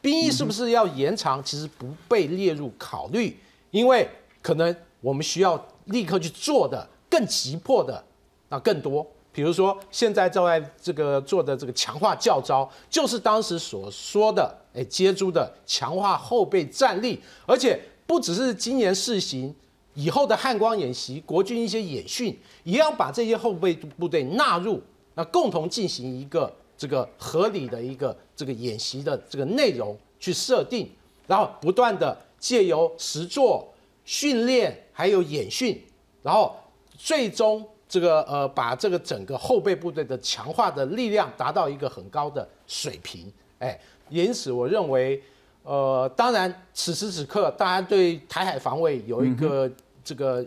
[0.00, 3.36] 兵役是不是要延长，其实不被列入考虑，
[3.72, 4.08] 因为。
[4.42, 8.02] 可能我们需要立刻去做的更急迫的
[8.48, 19.54] 那更多，比如说现在正在这个做的这个强化教招，就是当时所说的哎接诸的强化后备战力，而且不只是今年试行，
[19.94, 24.82] 以后的汉光演习、国军一些演训，也要把这些后备部队纳入，
[25.14, 30.90] 那共同进行一个这个合理的一个这个演习的这个内容去设定，
[31.26, 33.72] 然后不断的借由实作。
[34.08, 35.78] 训练还有演训，
[36.22, 36.56] 然后
[36.96, 43.78] 最终这个呃把这个整个后备部队的强化的力量达到一个很高的水平，哎，
[44.08, 45.22] 因此我认为，
[45.64, 49.70] 呃，当然此时此刻大家对台海防卫有一个
[50.02, 50.42] 这个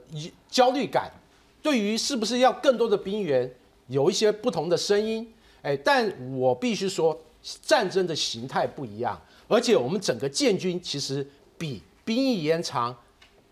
[0.49, 1.12] 焦虑感，
[1.62, 3.47] 对于是不是要更多的兵员
[3.85, 5.31] 有一些不同的声音，
[5.62, 7.15] 哎，但我必须说
[7.62, 11.23] 战争的形态不一样，而且我们整个建军其实
[11.55, 12.97] 比兵役延长。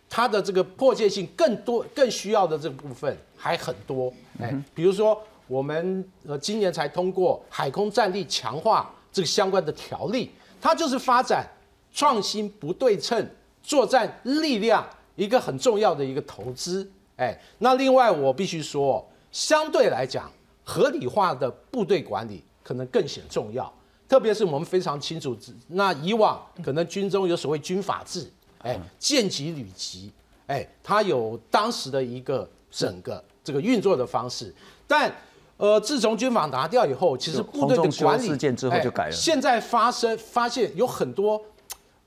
[0.09, 4.11] 它的这个迫切性更多，更需要的这部分还很多。
[4.39, 11.45] 哎，比如说我们呃今年才通过海空战力强化这个相关的条例，它就是发展
[11.93, 13.29] 创新不对称
[13.61, 16.89] 作战力量一个很重要的一个投资。
[17.17, 20.31] 哎，那另外我必须说，相对来讲，
[20.63, 23.71] 合理化的部队管理可能更显重要，
[24.07, 25.35] 特别是我们非常清楚，
[25.67, 28.29] 那以往可能军中有所谓军法制。
[28.59, 30.11] 哎，建级旅级，
[30.47, 34.53] 哎，它有当时的一个整个这个运作的方式，
[34.87, 35.13] 但
[35.57, 39.11] 呃，自从军法拿掉以后，其实部队的管理事件之后就改了。
[39.11, 41.41] 现在发生发现有很多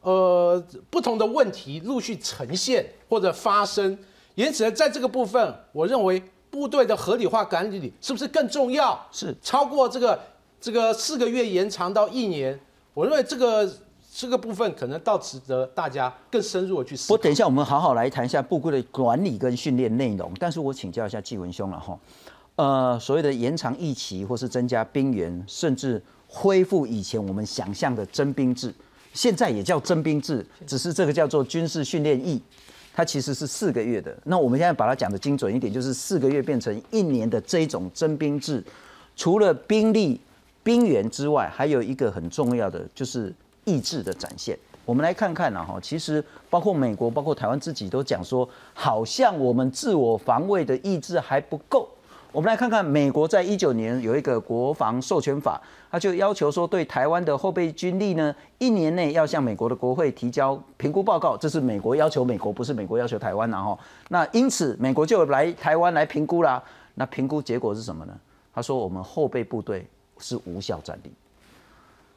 [0.03, 3.99] 呃不同的问题陆续呈现或者发生，
[4.35, 9.09] 因此在这个部分，我认为部队的合理化管理是不是更重要？
[9.13, 10.21] 是超过这个
[10.61, 12.59] 这个四个月延长到一年，
[12.93, 13.73] 我认为这个。
[14.21, 17.15] 这个部分可能倒值得大家更深入的去思考。
[17.15, 20.31] 我等一下，我们好好来谈一下部队的管理跟训练内容。
[20.39, 21.99] 但是我请教一下纪文兄了哈，
[22.57, 28.75] 呃，所谓的延长役期或是增加兵员，甚至恢复以前我们想象的征兵制，
[29.15, 32.39] 现在也叫征兵制，只是这个叫做军事训练役，
[32.93, 34.15] 它其实是四个月的。
[34.25, 38.63] 那我们现在把它讲的精准一点，就是四个月变成一年的这种征兵制，
[39.17, 40.21] 除了兵力、
[40.63, 43.35] 兵员之外，还有一个很重要的就是。
[43.71, 51.89] 意志的展现，我们来看看呢哈，其实包括美国、包括台湾自己都讲说，好像我们自我防卫的意志还不够。
[52.33, 61.37] 我们来看看美国在一九年有一个国防授权法，他就要求说，对台湾的后备军力呢，一年内要向美国的国会提交评估报告。
[61.37, 63.79] 这是美国要求美国，不是美国要求台湾然后，
[64.09, 66.63] 那因此美国就来台湾来评估啦。
[66.95, 68.13] 那评估结果是什么呢？
[68.53, 69.87] 他说我们后备部队
[70.19, 71.11] 是无效战力。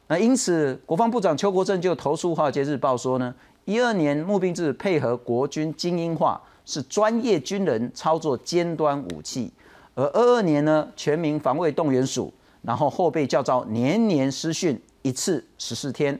[0.06, 9.50] 那因此，国防部长邱国正就投诉《华尔街日报》说呢，一二年募兵制配合国军精英化，是专业军人操作尖端武器；
[9.94, 16.18] 而二二年呢，全民防卫动员署，然后后备教招年年失训一次十四天。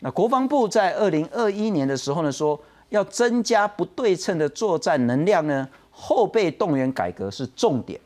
[0.00, 8.00] 那国防部在二零二一年的时候呢，说要增加不对称的作战能量呢，后备动员改革是重点。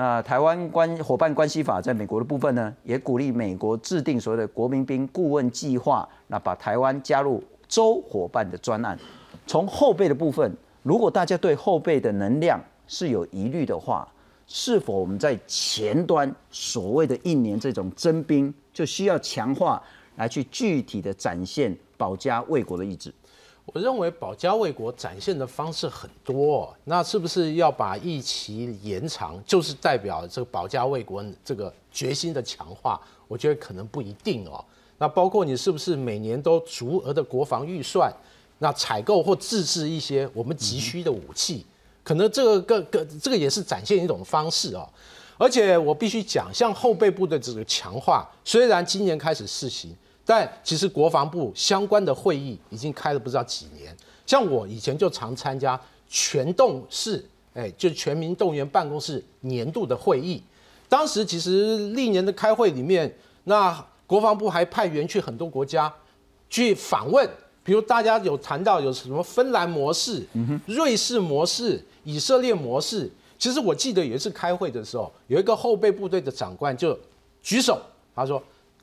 [0.00, 8.98] 那台湾关伙伴关系法在美国的部分呢，也鼓励美国制定所谓的国民兵顾问计划，那把台湾加入州伙伴的专案。
[9.46, 12.58] 从后备的部分，如果大家对后备的能量
[12.88, 14.08] 是有疑虑的话，
[14.46, 19.82] 是否我们在前端所谓的一年这种征兵，就需要强化
[20.16, 23.12] 来去具体的展现保家卫国的意志？
[23.72, 33.00] 我认为保家卫国展现的方式很多，那是不是要把疫期延长，就是代表这个保家卫国这个决心的强化？
[33.28, 34.64] 我觉得可能不一定哦。
[34.98, 38.12] 那包括你是不是每年都足额的国防预算，
[38.58, 41.64] 那采购或自制一些我们急需的武器，
[42.02, 44.88] 可能这个个个这个也是展现一种方式哦。
[45.38, 49.94] 而且我必须讲，像后备部的这个强化，虽然今年开始试行。
[50.30, 53.92] 但其实国防部相关的会议已经开了不知道几年。
[54.24, 60.40] 像我以前就常参加全动室，哎，就全民动员办公室年度的会议。
[60.88, 63.12] 当时其实历年的开会里面，
[63.42, 65.92] 那国防部还派员去很多国家
[66.48, 67.28] 去访问，
[67.64, 70.24] 比如大家有谈到有什么芬兰模式、
[70.66, 73.10] 瑞士模式、以色列模式。
[73.36, 76.96] 其实我记得有一次开会的时候，有一个后备部队的长官就
[77.42, 77.82] 举手，
[78.14, 78.40] 他说：“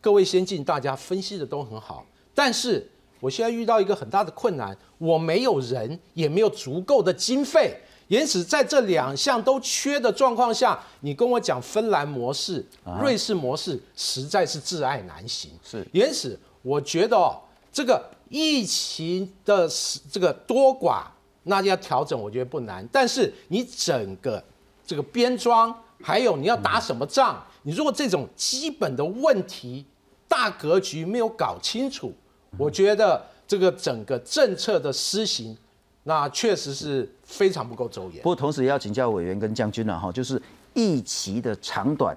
[0.07, 2.89] 各位先进，大家分析的都很好，但是
[3.19, 12.65] 我现在遇到一个很大的困难，我没有人，也没有足够的经费，因此在这两项都缺的状况下，你跟我讲芬兰模式、
[13.01, 15.51] 瑞士模式，实在是挚爱难行。
[15.61, 17.41] 是因此，我觉得哦，
[17.73, 19.69] 这个疫情的
[20.09, 21.03] 这个多寡。”
[21.43, 22.87] 那要调整，我觉得不难。
[22.93, 24.41] 但是你整个
[24.85, 29.85] 这个编装，还有你要打什么仗，你如果这种基本的问题、
[30.27, 32.13] 大格局没有搞清楚，
[32.57, 35.57] 我觉得这个整个政策的施行，
[36.03, 38.17] 那确实是非常不够周延。
[38.17, 40.41] 不过同时也要请教委员跟将军了哈，就是
[40.73, 42.15] 疫期的长短，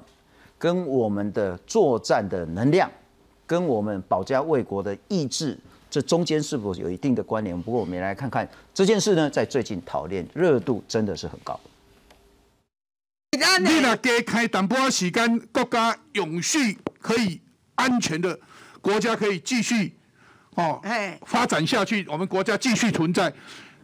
[0.58, 2.90] 跟我们的作战的能量，
[3.46, 5.58] 跟我们保家卫国的意志。
[5.90, 7.60] 这中间是否有一定的关联？
[7.60, 11.58] 不过我们也来看看这件事呢，在最近讨论热度真的是很高。
[13.32, 17.40] 你若加开淡薄时间，国家永续可以
[17.80, 18.38] 安全的，
[18.82, 19.94] 国家可以继续
[20.54, 20.78] 哦
[21.24, 23.32] 发展下去，我们国家继续存在。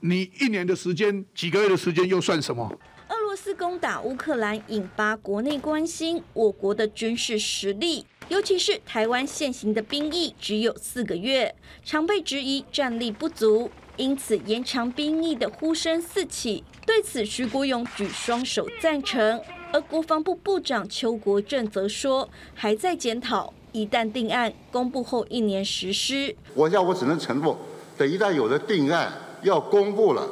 [0.00, 2.70] 你一年的时间、几个月的时间又算什么？
[3.08, 8.04] 俄罗斯攻打乌克兰，引发国内关心我国的军事实力。
[8.28, 11.54] 尤其是台湾现行的兵役只有四个月，
[11.84, 16.64] 常被质疑战力不足，因此延长兵役的呼声四起。
[16.84, 19.40] 对此，徐国勇举双手赞成，
[19.72, 26.34] 而国防部部长邱国正则说还在检讨，一旦定案公布后一年实施。
[26.54, 27.58] 我要我只能承诺，
[27.98, 29.12] 等一旦有了定案
[29.42, 30.26] 要公布了，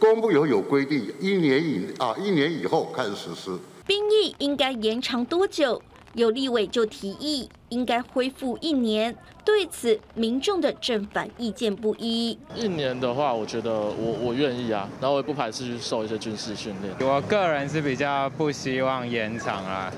[0.00, 3.56] 公布以后有规定，一年以啊一年以后开始实施。
[3.86, 5.80] 兵役应该延长多久？
[6.14, 12.36] 有立委就提议应该恢复一年，对此民众的正反意见不一。
[12.56, 16.92] 一年的话，我觉得我我愿意啊，然后我也不排斥去受一些军事训练。
[17.08, 19.92] 我个人是比较不希望延长啦，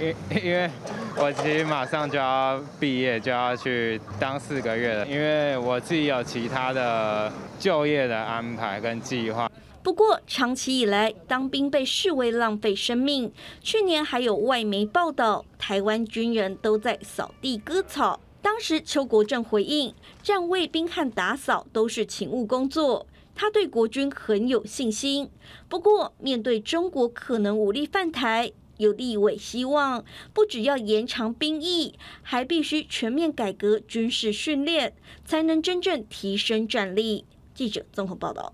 [0.00, 0.68] 因因为
[1.16, 9.50] 我其实马上就要毕业，就要去当四个月了，因为我自己有其他的就业的安排跟计划。
[9.82, 13.30] 不过，长期以来，当兵被视为浪费生命。
[13.60, 18.18] 去年还有外媒报道，台湾军人都在扫地割草。
[18.40, 25.30] 当时邱国正回应，站卫兵和打扫都是勤务工作，他对国军很有信心。
[25.68, 34.92] 不过，面对中国可能武力犯台，有立委希望不只要延长兵役，还必须全面改革军事训练，
[35.24, 37.24] 才能真正提升战力。
[37.54, 38.52] 记者综合报道。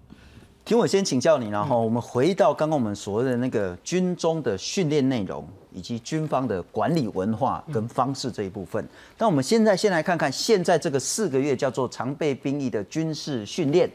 [0.64, 8.86] 听我先请教你，然后我们回到刚刚我们所谓的那个军中的训练内容，以及军方的管理文化跟方式这一部分。
[9.18, 13.90] 那我们现在先来看看现在这个四个月叫做常备兵役的军事训练。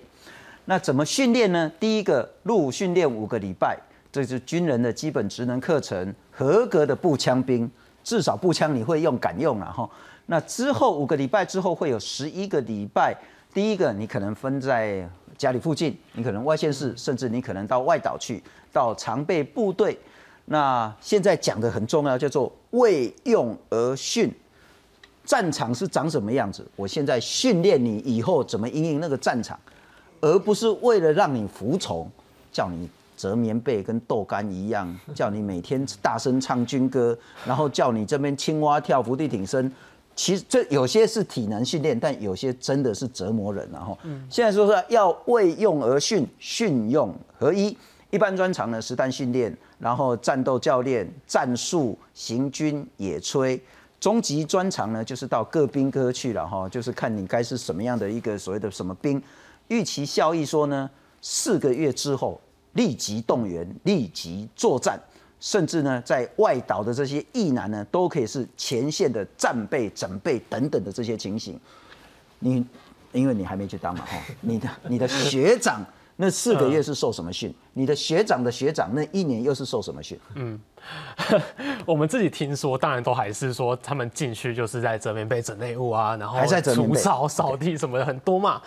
[0.65, 1.71] 那怎么训练呢？
[1.79, 3.79] 第一个入伍训练五个礼拜，
[4.23, 7.69] 这是军人的基本职能课程，合格的步枪兵，
[8.01, 9.89] 至少步枪你会用敢用了哈。
[10.27, 13.13] 那之后五个礼拜之后会有十一个礼拜，
[13.53, 15.05] 第一个你可能分在。
[15.37, 19.99] 家里附近，你可能外县市，甚至你可能到外岛去，到常备部队。
[20.45, 24.33] 那现在讲的很重要，叫做为用而训。
[25.25, 26.65] 战场是长什么样子？
[26.77, 29.59] 我现在训练你以后怎么应应那个战场，
[30.21, 32.09] 而不是为了让你服从，
[32.49, 39.71] 叫你折棉被跟豆干一样，叫你每天大声唱军歌，然后叫你这边青蛙跳、伏地挺身。
[40.15, 43.67] 其实这有些是体能训练，但有些真的是折磨人。
[43.71, 43.97] 然后，
[44.29, 47.77] 现在说是要为用而训，训用合一。
[48.11, 53.59] 一般专长呢，实弹训练，然后战斗教练、战术、行军、野炊。
[53.99, 59.21] 中级专长呢，就是到各兵科去了哈，就是看你该是什么样的一个所谓的什么兵。
[59.67, 60.89] 预期效益说呢，
[61.21, 62.39] 四个月之后
[62.75, 64.97] 立即动员，立即作战。
[65.37, 71.59] 甚至呢，在外岛的这些役男呢，都可以是前线的战备、整备等等的这些情形。
[72.39, 72.65] 你
[73.11, 75.85] 因为你还没去当嘛，哈，你的你的学长
[76.15, 77.53] 那四个月是受什么训？
[77.73, 80.17] 你的学长的学长那一年又是受什么训？
[80.35, 80.59] 嗯，
[81.85, 88.61] 我们自己听说，当然都还是说他们进去就是在这边被整内务啊，然后还在除草、扫地什么的很多嘛。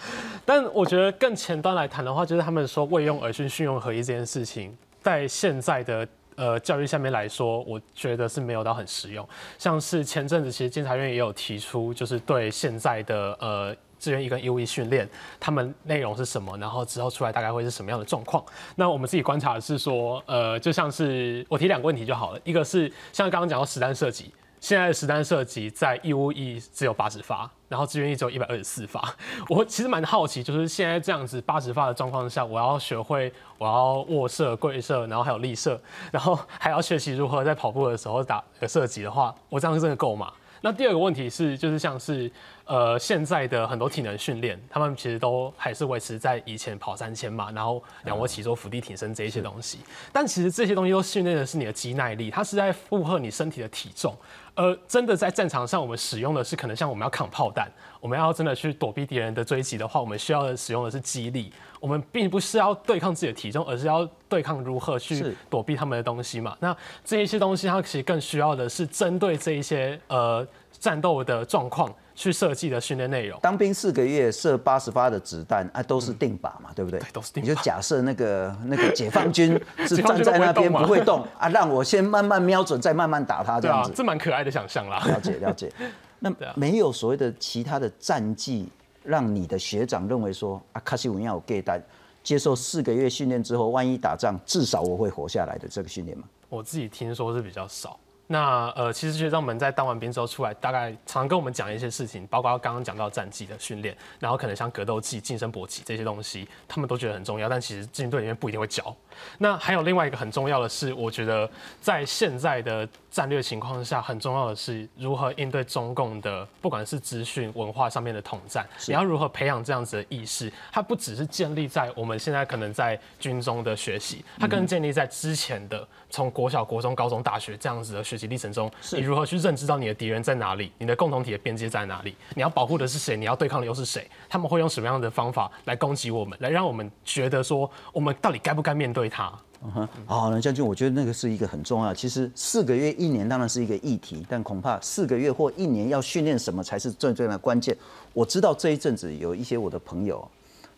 [0.44, 6.06] 但我觉得更前端来谈的话，就是他们说为用而训、训用合一这件事情，在现在的。
[6.40, 9.28] 呃教育下面来说，我觉得是没有到很实用。
[9.58, 13.74] 像是前阵子其实监察院也有提出，就是对现在的呃。
[13.98, 15.08] 志愿役跟义务役训练，
[15.40, 16.56] 他们内容是什么？
[16.58, 18.44] 然后之后出来大概会是什么样的状况？
[18.76, 22.40] 那我们自己观察的是说，呃，就像是我提两个问题就好了。
[22.44, 29.14] 一个是像刚刚讲到实弹射击，现在的实弹射击在义务役只有八十发，然后志愿役只有一百二十四发。
[29.48, 35.80] 我其实蛮好奇，就是现在这样子八十发的状况下，我要学会我要卧射、跪射，然后还有立射，
[36.10, 40.32] 然后还要学习如何在跑步的时候打射击的话，我这样真的够吗？
[40.60, 42.30] 那第二个问题是，就是像是。
[42.68, 49.78] 呃，现在的很多体能训练，他们其实都还是维持在以前跑三千嘛，然后仰卧起坐、伏地挺身这一些东西。
[50.12, 54.14] 但其实这些东西都训练的是你的肌耐力，它是在负荷你身体的体重。
[54.58, 61.52] 而真的在战场上，我们使用的是可能像我们要扛炮弹，我们要真的去躲避敌人的追击的话，我们需要的使用的是激励。
[61.78, 66.56] 我们并不是要对抗自己的体重，而是要对抗如何去躲避他们的东西嘛。
[66.58, 71.88] 那这一些东西，它其实更需要的是针对这一些呃战斗的状况。
[72.18, 76.98] 去设计的训练内容，当兵四个月射八十发的子弹啊，都是定靶嘛，对不对？
[76.98, 77.44] 对，都是定。
[77.44, 79.56] 你就假设那个那个解放军
[79.86, 83.92] 是站在那边不会动啊，让我先慢慢瞄准，再慢慢打他这样子。
[83.94, 85.00] 这蛮可爱的想象啦。
[85.06, 85.72] 了解了解。
[86.18, 88.68] 那没有所谓的其他的战绩，
[89.04, 91.80] 让你的学长认为说啊，卡西文要有 gay 单，
[92.24, 96.24] 接受四个月训练之后，万一打仗，至少我会活下来的这个训练吗？
[96.48, 97.96] 我自己听说是比较少。
[98.30, 108.94] 那呃，其实学长们在当完兵之后出来，大概常跟我们讲一些事情，包括刚刚讲到战绩的训练，然后可能像格斗技、近身搏击这些东西，他们都觉得很重要，但其实军队里面不一定会教。
[109.38, 111.50] 那还有另外一个很重要的是，我觉得
[111.80, 120.52] 在现在的战略情况下，很重要的是如何应对中共的，不管是资讯文化上面的统战，你要如何培养这样子的意识？
[120.70, 125.86] 它不只是建立在我们现在可能在军中的学习，它更建立在之前的。
[126.10, 132.16] 从国小、国中、高中、大学这样子的学习历程中，你如何去认知到你的敌人在哪里，你的共同体的边界在哪里？
[132.34, 133.14] 你要保护的是谁？
[133.14, 134.10] 你要对抗的又是谁？
[134.26, 139.30] 他们会用什么样的方法来攻击我们，来让我们觉得说，我们到底该不该面对他？
[139.64, 141.92] 嗯哼，好，梁将军，我觉得那个是一个很重要。
[141.92, 147.76] 其实四个月、一年当然是一个议题，但恐怕四个月或一年要训练什么才是最最的关键。
[148.12, 150.26] 我知道这一阵子有一些我的朋友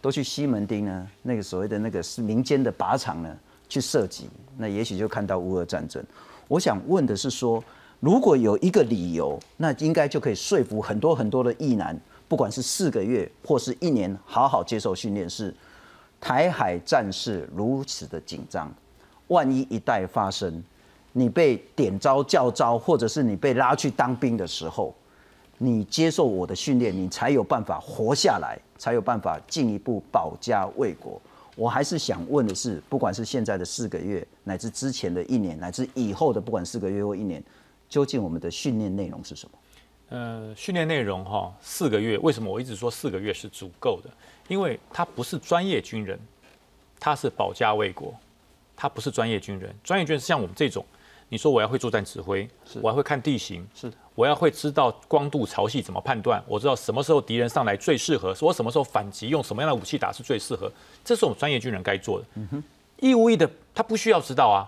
[0.01, 3.37] 都去西门町呢，那个所谓的那个是民间的靶场呢。
[3.73, 6.05] 去射击，那也许就看到乌俄战争。
[6.49, 7.63] 我想问的是说，
[8.01, 15.31] 如果有一个理由，那应该就可以说服很多很多的意男，不管是四个月或是一年，好好接受训练。
[15.31, 15.55] 是
[16.21, 18.73] 台海战事如此的紧张，
[19.29, 20.63] 万一一旦发生，
[21.13, 24.95] 你被点招叫招，或者是你被拉去当兵的时候，
[25.59, 31.21] 你接受我的训练，你才有办法活下来，才有办法进一步保家卫国。
[31.57, 37.43] 我还是想问的是，不管是现在的四个月，乃至之前的一年，乃至以后的不管四个月或一年，
[37.89, 39.59] 究竟我们的训练内容是什么？
[40.11, 44.11] 呃，训练内容哈，四个月，为什么我一直说四个月是足够的？
[44.51, 46.19] 因为他不是专业军人，
[46.99, 48.13] 他是保家卫国，
[48.77, 49.73] 他不是专业军人。
[49.85, 50.85] 专业军人是像我们这种。
[51.29, 52.49] 你说我要会作战指挥，
[52.83, 60.69] 我还会看地形，是我要会知道光度、潮汐怎么判断，我知道什么时候敌人上来最适合，我什么时候反击，用什么样的武器打是最适合，
[61.05, 62.27] 这是我们专业军人该做的。
[62.99, 64.67] 义务役的他不需要知道啊，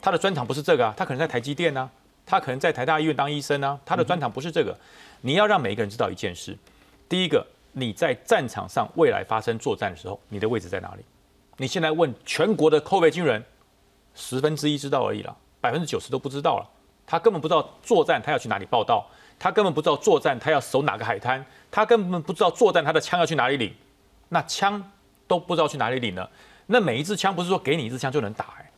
[0.00, 1.90] 他的专长不是这个啊，他可能在台积电啊，
[2.24, 4.78] 他可能在台大医院当医生啊，他的专长不是这个。
[5.22, 6.56] 你要让每一个人知道一件事：
[7.08, 7.44] 第一个，
[7.74, 11.04] 你在战场上未来发生作战的时候，你的位置在哪里？
[11.56, 13.44] 你现在问全国的后备军人，
[14.14, 15.36] 十分之一知道而已了。
[15.60, 16.70] 百分之九十都不知道了，
[17.06, 19.06] 他根本不知道作战他要去哪里报道，
[19.38, 23.74] 他根本不知道作战他要守哪个海滩，他根本不知道作战他的枪要去哪里领，
[24.28, 24.82] 那枪
[25.26, 26.28] 都不知道去哪里领了，
[26.66, 28.70] 那每一支枪不是说给你一支枪就能打哎，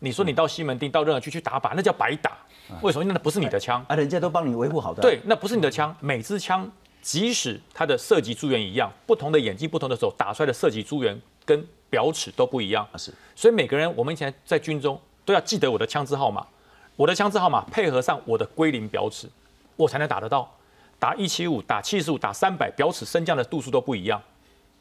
[0.00, 2.32] 你说你到西门町到任何区去打靶，那叫白打，
[2.82, 3.04] 为什么？
[3.04, 5.00] 那不是你的枪啊，人家都帮你维护好的。
[5.00, 6.70] 对，那不是你的枪，每支枪
[7.06, 15.00] 即使它的射击珠源一样，不同的眼睛不同的时候打出来的射击珠源跟表尺都不一样是，所以每个人我们以前在军中。
[15.24, 16.46] 都要记得我的枪支号码，
[16.94, 19.28] 我的枪支号码配合上我的归零表尺，
[19.74, 20.48] 我才能打得到。
[21.00, 24.22] 打一七五、打七十五、打三百，表尺升降的度数都不一样。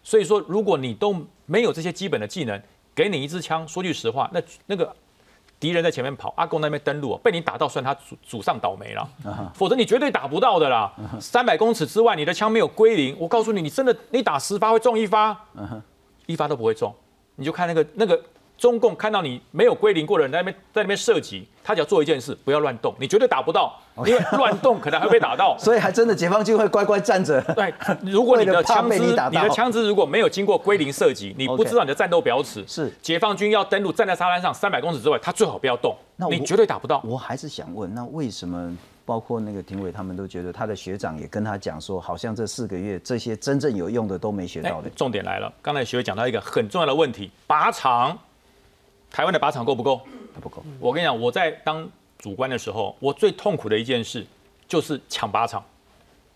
[0.03, 2.61] 所以说，如果你都没有这些基本的技能，
[2.93, 4.95] 给你一支枪，说句实话，那那个
[5.59, 9.07] 敌人在前面跑，阿公那边登陆，被你打到，算他祖祖上倒霉了。
[9.53, 10.91] 否则你绝对打不到的啦。
[11.19, 15.37] 三百公尺之外，你的枪没有归零，我告诉你，你真的你打十发会中一发，
[16.25, 16.93] 一发都不会中。
[17.35, 18.21] 你就看那个那个。
[18.57, 25.57] 中共看到你没有归零过的人在那边在那边射击，他只要做一件事，不要乱动，你绝对打不到，因为乱动可能还会被打到。
[25.59, 27.41] 所以还真的解放军会乖乖站着。
[27.55, 32.63] 对，如果 你的枪支，你你的枪支如果没有经过归零射击，你不知道你的战斗表尺。
[32.67, 35.95] 是解放军要登陆，站在沙滩上三百公尺之外，他最好不要动，
[36.29, 37.01] 你绝对打不到。
[37.03, 38.77] 我还是想问，那为什么？
[39.07, 44.89] 包括那个廷伟，他们都觉得他的学长也跟他讲说，好像这四个月这些真正有用的都没学到的。
[44.95, 48.17] 重点来了，刚才学伟讲到一个很重要的问题，靶场，
[49.11, 50.01] 台湾的靶场够不够？
[50.39, 50.63] 不够。
[50.79, 54.25] 我跟你讲，我在当主官的时候，我最痛苦的一件事
[54.67, 55.63] 就是抢靶场。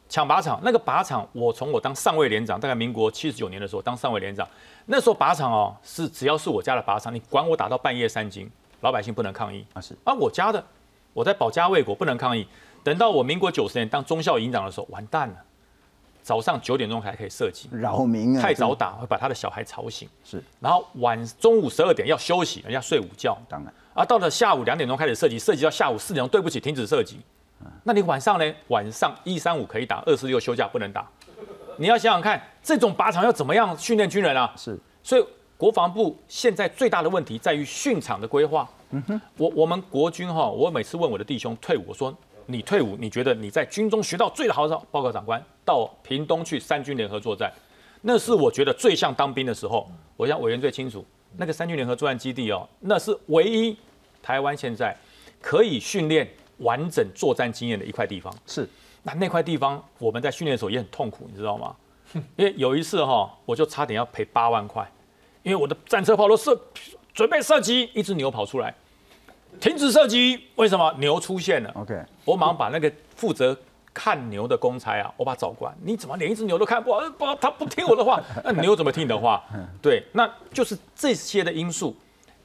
[0.08, 4.47] 抢靶场，那个靶场，我从我当上尉连长，大概民国七十九年的时候当上尉连长，
[4.88, 8.50] 那时候靶场哦，是只要是我家的靶场，你管我打到半夜三更，
[8.82, 10.64] 老百姓不能抗议啊，是啊，我家的。
[11.14, 12.47] 我在保家卫国，不能抗议。
[12.84, 15.36] 等到我民国九十年当中校营长的时候，完蛋了。
[16.24, 18.41] 早上九点钟还可以射击，扰民啊！
[18.41, 20.08] 太早打会把他的小孩吵醒。
[20.24, 23.38] 是，然后晚中午十二点要休息，人家睡午觉。
[23.47, 23.74] 当然。
[24.00, 27.20] 啊，到了下午两点钟开始射击，射击到下午四点钟，对不起，停止射击。
[27.84, 28.56] 那你晚上呢？
[28.70, 31.06] 晚上一三五可以打，二四六休假不能打。
[31.76, 34.54] 你要想想看，这种靶场要怎么样训练军人啊？
[34.56, 34.80] 是。
[35.04, 35.26] 所以
[35.58, 38.66] 国防部现在最大的问题在于训场的规划。
[38.91, 47.52] 嗯哼，我我们国军哈，我每次问我的弟兄退伍，我说你退伍，你觉得你在军中学到最好的报告长官到屏东去三军联合作战，
[48.00, 49.91] 那是我觉得最像当兵的时候。
[50.16, 53.78] 我想委员最清楚，那个三军联合作战基地哦，那是唯一
[54.22, 54.95] 台湾现在
[55.41, 58.34] 可以训练完整作战经验的一块地方。
[58.45, 58.67] 是，
[59.03, 61.76] 那那块地方我们在训练的时候也很痛苦，你知道吗？
[62.36, 64.89] 因为有一次哈，我就差点要赔八万块，
[65.43, 66.59] 因为我的战车炮都射。
[67.11, 68.74] 准备射击，一只牛跑出来，
[69.59, 70.39] 停止射击。
[70.55, 73.57] 为什么牛出现了？OK，我马上把那个负责
[73.93, 75.76] 看牛的公差啊，我把他找过来。
[75.84, 77.01] 你怎么连一只牛都看不好？
[77.17, 79.43] 不，他不听我的话，那牛怎么听你的话？
[79.82, 81.93] 对，那就是这些的因素。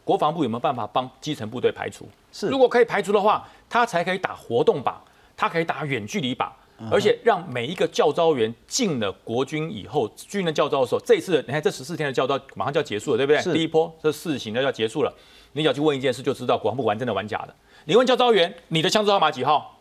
[0.05, 2.07] 国防部有没有办法帮基层部队排除？
[2.31, 4.95] 是，如果可以排除的话，他才可以打活动靶，
[5.37, 6.49] 他可以打远距离靶。
[6.91, 13.55] 而且让每一个教招员进了国军以后，军人教招的时候，这次你看这十四天的教招马上就要结束了，对不对？
[13.55, 15.15] 第一波这四型的要结束了，
[15.53, 17.55] 你只要去问一件事就知道国防部玩真的玩假的。
[17.85, 19.79] 你问教招员，你的枪支号码几号？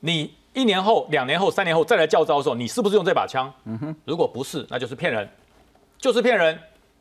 [0.00, 3.50] 你一年后、两年后、三年后再来教招的时候，你是不是用这把枪？
[3.64, 5.28] 嗯哼，如果不是，那就是骗人，
[5.96, 6.58] 就是骗人。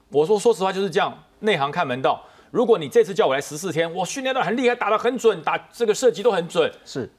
[0.10, 2.24] 我说说实话就是这样，内行看门道。
[2.52, 7.10] 如果你这次叫我来十四天，我训练的很厉害，打的很准，打这个射击都很准，是。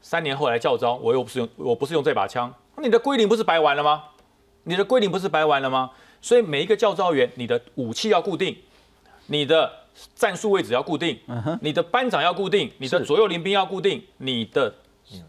[0.00, 4.02] 三年后来教招，我又不是用，我不是用这把枪，你的归零不是白玩了吗？
[4.64, 5.90] 你的归零不是白玩了吗？
[6.20, 8.56] 所以每一个教招员，你的武器要固定，
[9.26, 9.70] 你的
[10.16, 11.16] 战术位置要固定，
[11.60, 14.74] 你的班长要固定，你的左右邻兵要固定，你的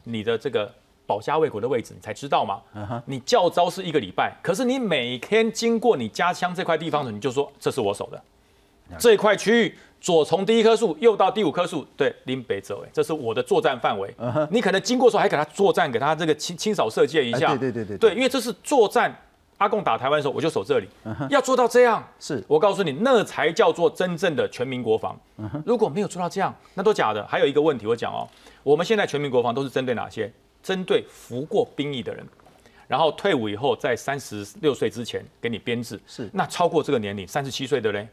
[0.04, 0.74] 你的这个
[1.06, 2.60] 保家卫国的位置，你才知道吗？
[3.06, 8.20] 你教招是一个礼拜，可是你每天经过你家乡这块地方的，你就说这是我守的
[9.00, 9.76] 这一块区域。
[10.02, 14.14] 左从第一棵树，右到第五棵树，对，拎北走，哎，这是我的作战范围。
[14.52, 17.56] 你可能经过时候还给他作战，给他这个清清扫射界一下。
[17.56, 17.98] 对对对对。
[17.98, 19.16] 对，因为这是作战，
[19.60, 20.90] 阿贡打台湾的时候，我就守这里。
[21.30, 25.18] 要做到这样，是我告诉你，那才叫做真正的全民国防。
[25.66, 27.26] 如果没有做到这样，那都假的。
[27.26, 28.28] 还有一个问题，我讲哦，
[28.62, 30.30] 我们现在全民国防都是针对哪些？
[30.62, 32.28] 针对服过兵役的人，
[32.90, 35.98] 然后退伍以后在三十六岁之前给你编制。
[36.06, 36.30] 是。
[36.34, 38.06] 那超过这个年龄，三十七岁的嘞？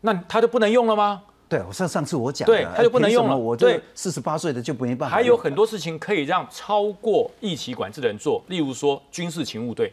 [0.00, 1.22] 那他就不能用了吗？
[1.48, 3.34] 对，我上上次我讲，对，他就不能用了。
[3.34, 5.16] 我对四十八岁的就没办法。
[5.16, 9.90] 还有很多事情可以让超过疫情管制的人做，例如说军事勤务队，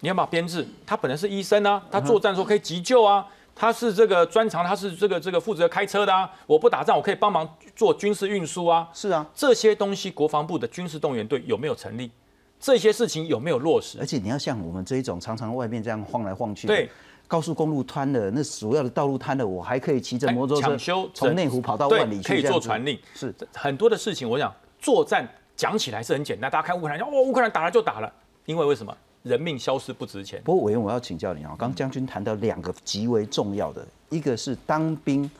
[0.00, 3.24] 你要把编制，他本来是医生啊，他作战的时候可以急救啊，
[3.54, 6.28] 他是这个专长，他是这个这个负责开车的啊。
[6.48, 8.88] 我不打仗，我可以帮忙做军事运输啊。
[8.92, 12.10] 是啊，这些东西国防部的军事动员队有没有成立？
[12.58, 13.98] 这些事情有没有落实？
[14.00, 16.66] 而且你要像我们这一种常常外面这样晃来晃去。
[16.66, 16.90] 对。
[17.28, 20.76] 高速公路瘫了，那主要的道路瘫了，我还可以骑着摩托车
[21.12, 22.98] 从内湖跑到万里去，可以做传令。
[23.14, 28.10] 是很多的事情，我想作战讲起来是很简单，大家看乌克兰，哦，乌克兰打了就打了，
[28.46, 30.40] 因为为什么人命消失不值钱？
[30.42, 35.30] 不过委员，我要请教你啊，刚将军谈到两个极为重要的，一个是当兵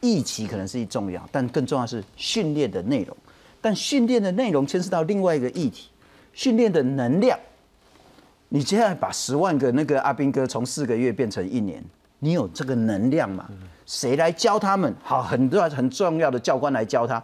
[0.00, 3.16] 役期可能是一重要，但更重要是训练的内容，
[3.60, 5.90] 但训练的内容牵涉到另外一个议题，
[6.32, 7.38] 训练的能量。
[8.48, 11.84] 你接下来把十万个那个阿兵哥从四个月变成一年，
[12.20, 13.48] 你有这个能量吗？
[13.84, 14.94] 谁来教他们？
[15.02, 17.22] 好，很多很重要的教官来教他。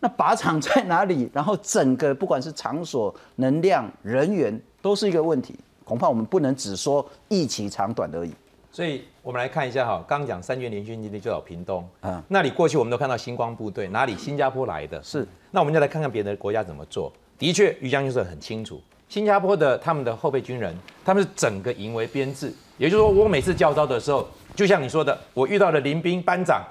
[0.00, 1.30] 那靶场在哪里？
[1.32, 5.54] 然后整个不管是场所、能量、人员，都是一个问题。
[5.84, 8.32] 恐怕我们不能只说一期长短而已。
[8.70, 14.16] 所以我们来看一下哈，刚讲三军联军基地就有屏东嗯，那里过去我们都看到星光部队，哪里？
[14.16, 15.02] 新加坡来的。
[15.02, 15.26] 是。
[15.50, 17.12] 那我们就来看看别的国家怎么做。
[17.38, 18.80] 的确，于将军说很清楚。
[19.12, 26.64] 新加坡的他们的后备军人，他们是整个营为编制，也就是说，我每次教招的时候，就像你说的，我遇到的临兵班长、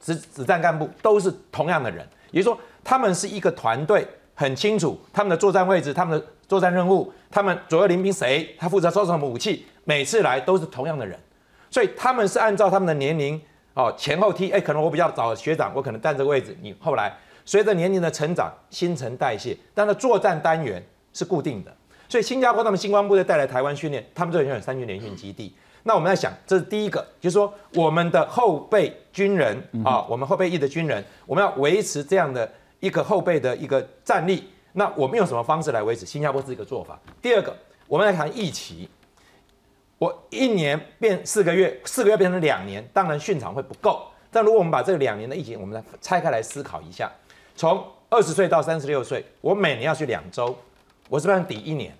[0.00, 11.16] 子子战干部都是同样的人，也就是说，他们是一个团队，很清楚他们的作战位置、他们的作战任务、他们左右临兵谁，他负责收什么武器，每次来都是同样的人，
[11.70, 13.40] 所以他们是按照他们的年龄
[13.74, 20.84] 哦前后梯，哎，可能我比较早学长，我可能占这个位置，你后来随着年龄的成长，新陈代谢，但是作战单元
[21.16, 21.74] 是固定的。
[22.08, 25.52] 所以新加坡他们星光部队带来台湾训练，他们这里有三军联训基地。
[25.82, 32.48] 那我们在想，这是第一个，就是说我们的后备军人啊，我们后备役的军人，我们要维持这样的
[32.80, 34.48] 一个后备的一个战力。
[34.72, 36.04] 那我们用什么方式来维持？
[36.04, 37.00] 新加坡是一个做法。
[37.22, 37.56] 第二个，
[37.86, 38.88] 我们来谈疫情。
[39.98, 44.02] 我一年变四个月，四个月变成两年，当然训场会不够。
[44.30, 47.10] 但如果我们把这两年的疫情，我们来拆开来思考一下，
[47.54, 50.54] 从二十岁到三十六岁，我每年要去两周。
[51.08, 51.94] 我是不是抵一年，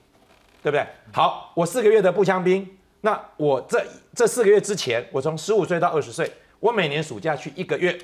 [0.63, 0.87] 对不对？
[1.13, 2.69] 好，我四个月的步枪兵，
[3.03, 3.85] 那我这
[4.15, 7.97] 这四个月之前，我从十五岁到二十岁，我每年暑假去一个月，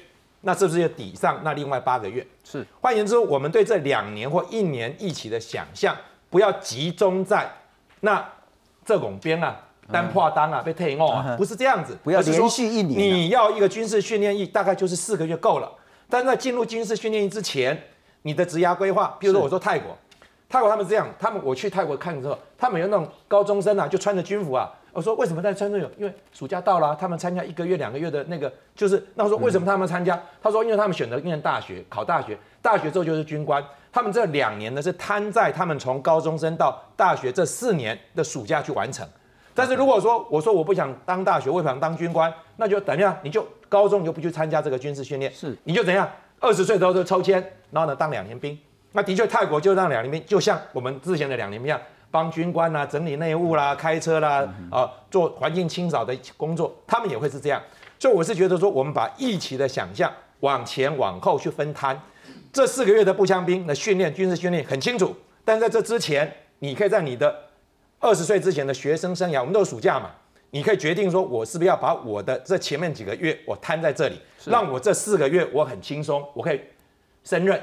[0.42, 2.24] 那是不是要抵上那另外八个月？
[2.44, 2.64] 是。
[2.80, 5.96] 换言之，我们对这两年或一年一起的想象，
[6.30, 7.50] 不要集中在
[8.00, 8.24] 那
[8.84, 11.98] 这拱边啊、单破单啊、被退役啊，不是这样子。
[12.04, 13.00] 不要连续一年。
[13.00, 15.72] 你要一个军事训练役，大概就是四个月够了。
[16.08, 17.88] 但在进入军事训练役之前，
[18.22, 19.96] 你的职涯规划，比如说我说泰国。
[20.52, 24.70] 泰国他们这样，他们我去泰国看的时候，他们有那种高中生啊，就穿着军服啊。
[24.92, 25.90] 我说为什么在穿这种？
[25.96, 30.22] 因为暑假到了，他们参加一个月、两个月的那个，就是那我说为什么他们参加？
[30.42, 33.64] 他说因为他们选择念大学，考大学，大学之后就是军官。
[33.90, 39.08] 他们这两年呢是摊在他们从高中生到大学这四年的暑假去完成。
[39.54, 46.06] 但是如果说我说我不想当大学，我想当军官，那就等一下，你就高中你就不去参加这个军事训练，是你就怎样？
[46.40, 48.58] 二十岁之后就抽签，然后呢当两年兵。
[48.92, 51.80] 那的确，泰国就让两年兵，就像我们之前的两年兵一样，
[52.10, 57.60] 帮军官啦整理内务啦、开车啦，啊，做环境清扫的工作，他们也会是这样。
[57.98, 61.98] 所以我是觉得说，我们把疫情的想象往前往后去分摊，
[62.52, 65.16] 这四个月的步枪兵的训练、军事训练很清楚。
[65.44, 67.34] 但在这之前，你可以在你的
[67.98, 70.10] 二十岁之前的学生生涯，我们都有暑假嘛，
[70.50, 76.60] 你可以决定说，我是不是要把我的这前面几个月我摊在这里，让我这四个月我很轻松，我可以
[77.24, 77.58] 胜任。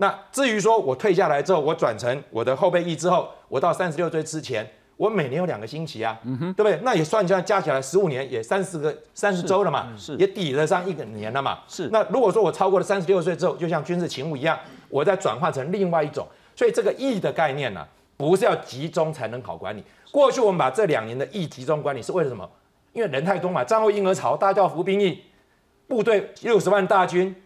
[0.00, 6.80] 那至于说我退下来之后，我转成我的后备役之后，我到三十六岁之前，我每年有两个星期啊，对不对？
[6.82, 11.58] 那也算起来加起来十五年，也三十个三十周了嘛，是也抵得上一个年了嘛。
[11.68, 11.86] 是。
[11.88, 16.26] 那如果说我超过了三十六岁之后，就像军事勤务一样，我再转换成另外一种，
[16.56, 17.86] 所以这个役的概念呢，
[18.16, 19.84] 不是要集中才能好管理。
[20.10, 22.48] 过去我们把这两年的役集中管理是为了什么？
[22.94, 25.22] 因为人太多嘛，战后婴儿潮，大家都要服兵役，
[25.86, 27.36] 部队六十万大军。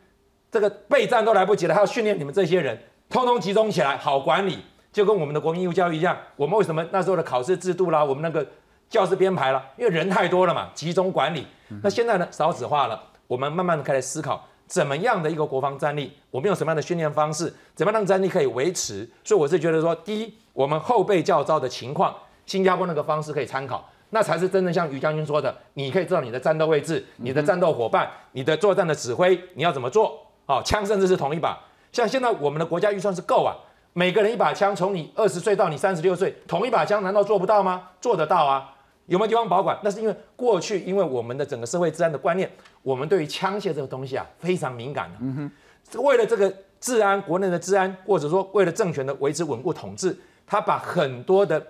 [0.54, 2.78] 这个备战都来不及了，还要训练你们这些人，
[3.10, 4.60] 通通集中起来，好管理，
[4.92, 6.16] 就跟我们的国民义务教育一样。
[6.36, 8.46] 我们为什么那时候的考试制度啦，我们那个
[8.88, 11.44] 教师编排啦，因为人太多了嘛，集中管理。
[11.82, 19.10] 那现在呢，少子化了，我们慢慢的开始思考，怎么样的一个国防战力，我们用什么样的训练方式，怎么样让战力可以维持？
[19.24, 22.14] 所以我是觉得说，第一，我们后备教招的情况，
[22.46, 30.20] 新加坡那个方式可以参考，那才是真正像于将军说的，你可以知道你的战斗位置、你的战斗伙伴、你的作战的指挥，你要怎么做。
[30.46, 31.58] 好，枪甚至是同一把。
[31.92, 33.54] 像现在我们的国家预算是够啊，
[33.92, 37.90] 每个人一把枪，从你二十岁到你三十六岁，同一把枪难道做不到吗？
[38.00, 38.70] 做得到啊。
[39.06, 39.78] 有没有地方保管？
[39.82, 42.50] 那是因为过去因为我们的整个社会治安的观念，
[42.82, 45.18] 我们对于枪械这个东西啊非常敏感的。
[45.20, 45.52] 嗯
[45.92, 50.16] 哼，为了这个治安，国内的治安，或者说为了政权的维持稳固统治，
[50.46, 51.64] 他把很多的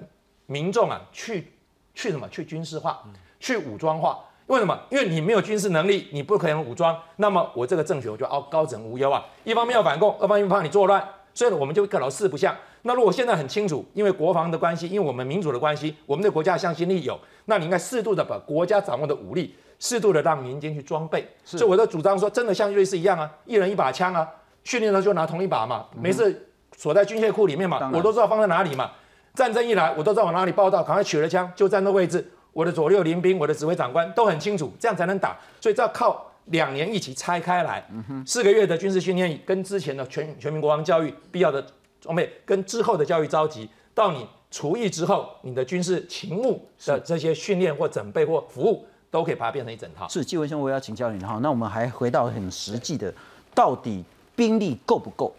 [0.46, 1.52] 民众啊去
[1.92, 2.28] 去什么？
[2.28, 3.02] 去军事化，
[3.40, 4.20] 去武装化。
[4.46, 4.78] 为什么？
[4.90, 9.24] 因为你没有军事能力，你不可能武装，那么我这个政权我就高高枕无忧啊。
[9.42, 12.54] 一方面要反共，二方面怕你作乱，所以呢，我们就搞到四不像。
[12.82, 21.26] 那如果现在很清楚，因为国防的关系，因为我们民主的关系，我们对国家向心力有，那你应该适度的把国家掌握的武力，适度的让民间去装备。
[21.42, 24.28] 所以我的主张说，真的像瑞士一样啊，一人一把枪啊，
[24.64, 28.90] 训练的时候就拿同一把嘛，没事锁在军械库里面嘛，我都知道放在哪里嘛。
[29.32, 32.30] 战争一来，我都知道往哪里报道，赶快取了枪就站那位置。
[32.54, 35.36] 我的左右邻兵，我的指挥长官都很清楚，这样才能打。
[35.60, 37.86] 所以这要靠两年一起拆开来，
[38.26, 41.62] 四个月的军事训练跟之前的全全民国防教育必要的
[42.00, 50.06] 装备，跟之后的教育召集，到你除役之后，你的军事勤务的这些训练或准备或服务，都可以把它变成一整套。
[50.08, 51.38] 是纪文兄，我要请教你哈。
[51.42, 53.12] 那我们还回到很实际的，
[53.54, 54.04] 到底
[54.36, 55.34] 兵力够不够？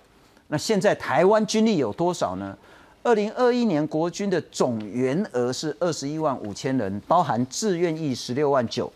[0.47, 2.57] 那现在台湾军力有多少呢？
[3.05, 8.91] 二零二一年国军的总员额是二十一万五千人，包含志愿役十六万九。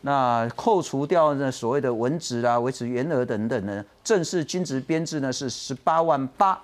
[0.00, 6.58] 那扣除掉呢所谓的文职啦、维持员额等等呢，正式军职编制呢是十八万八，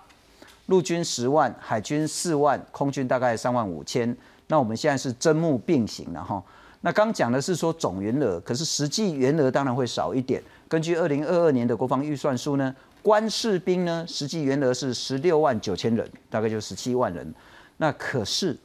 [0.66, 4.16] 陆军十万，海军四万，空军大概三万五千。
[4.46, 6.42] 那我们现在是增募并行了哈。
[6.80, 10.42] 那刚讲的是说总员额，可是实际员额当然会少一点。
[10.68, 17.34] 根据二零二二年的国防预算书呢，官士兵呢实际员额是十六万九千人，大概就十七万人。
[17.76, 18.56] 那可是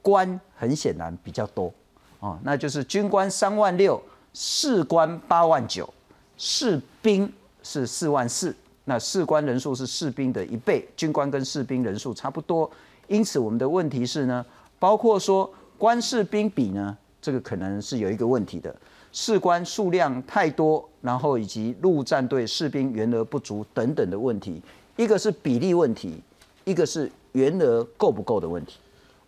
[0.00, 1.72] 官很显然比较多
[2.20, 4.00] 哦，那就是军官三万六，
[4.32, 5.92] 士官八万九，
[6.36, 7.30] 士兵
[7.62, 8.54] 是四万四。
[8.84, 12.70] 那士官人数是士兵的一倍，军官跟士兵人数差不多。
[13.08, 14.46] 因此我们的问题是呢，
[14.78, 16.96] 包括说官士兵比呢。
[17.18, 18.72] 这个可能是有一个问题的，
[19.10, 24.60] 士官数量太多，然后以及陆战队士兵员额不足等等的问题，
[24.96, 26.20] 一个是比例问题，
[26.64, 28.78] 一个是员额够不够的问题。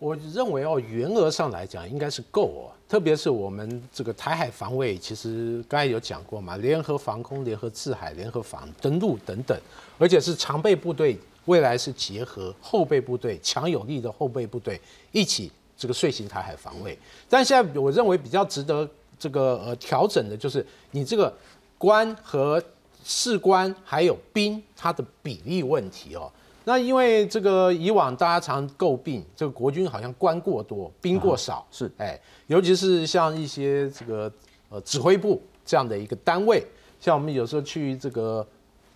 [0.00, 9.56] 我认为哦，员额上来讲应该是够哦，特别是我们这个台海防卫，其实刚才有讲过嘛，联合防空、联合制海、联合防登陆等等，
[9.98, 14.80] 而且是常备部队，未来是结合后备部队，强有力的后备部队
[15.12, 15.52] 一起。
[15.80, 16.98] 这个遂行台海防卫，
[17.28, 21.32] 但现在我认为比较值得这个呃调整的就是你这个
[21.78, 22.62] 官和
[23.02, 26.30] 士官还有兵它的比例问题哦。
[26.64, 34.30] 那因为这个以往大家常诟病这个国军好像官过多，兵过少，是哎，尤其是像一些这个
[34.68, 36.62] 呃指挥部这样的一个单位，
[37.00, 38.46] 像我们有时候去这个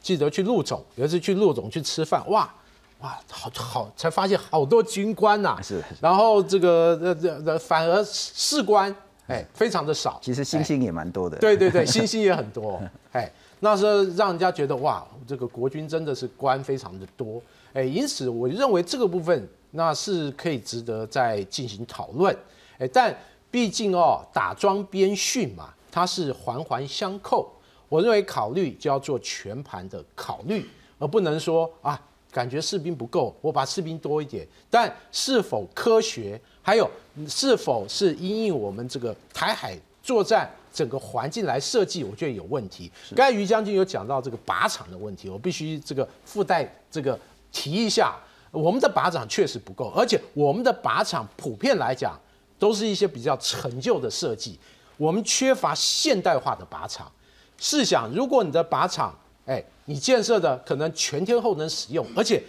[0.03, 2.53] 记得去陆总，有一次去陆总去吃饭，哇。
[3.01, 8.95] 哇，好好才发现好多军官呐，是，然后这个呃呃反而士官
[9.29, 17.41] 哎非常的少，其实星星也蛮多的，对对对， 星星也很多， 哎，那时候让人家觉得哇，这个国军真的是官非常的多，
[17.73, 22.37] 哎，因此我认为这个部分那是可以值得再进行讨论，
[22.79, 23.15] 哎，但
[23.51, 27.51] 毕竟哦打桩边训嘛，它是环环相扣，
[27.89, 30.69] 我认为考虑就要做全盘的考虑，
[30.99, 32.01] 而不能说啊。
[32.33, 36.91] 感觉士兵不够，我把士兵多一点，但是否科学，还有
[37.29, 42.91] 是否是因应我们这个台海作战整个环境来设计，我觉得有问题。
[43.15, 47.19] 刚才于将军有讲到这个靶场的问题，我必须这个附带这个
[47.53, 48.17] 提一下，
[48.51, 52.19] 我们的靶场确实不够，而且我们的靶场普遍来讲
[52.59, 54.59] 都是一些比较陈旧的设计，
[54.97, 57.13] 我们缺乏现代化的靶场。
[57.59, 59.15] 试想，如果你的靶场，
[59.47, 62.43] 哎，你建设的可能全天候能使用，而且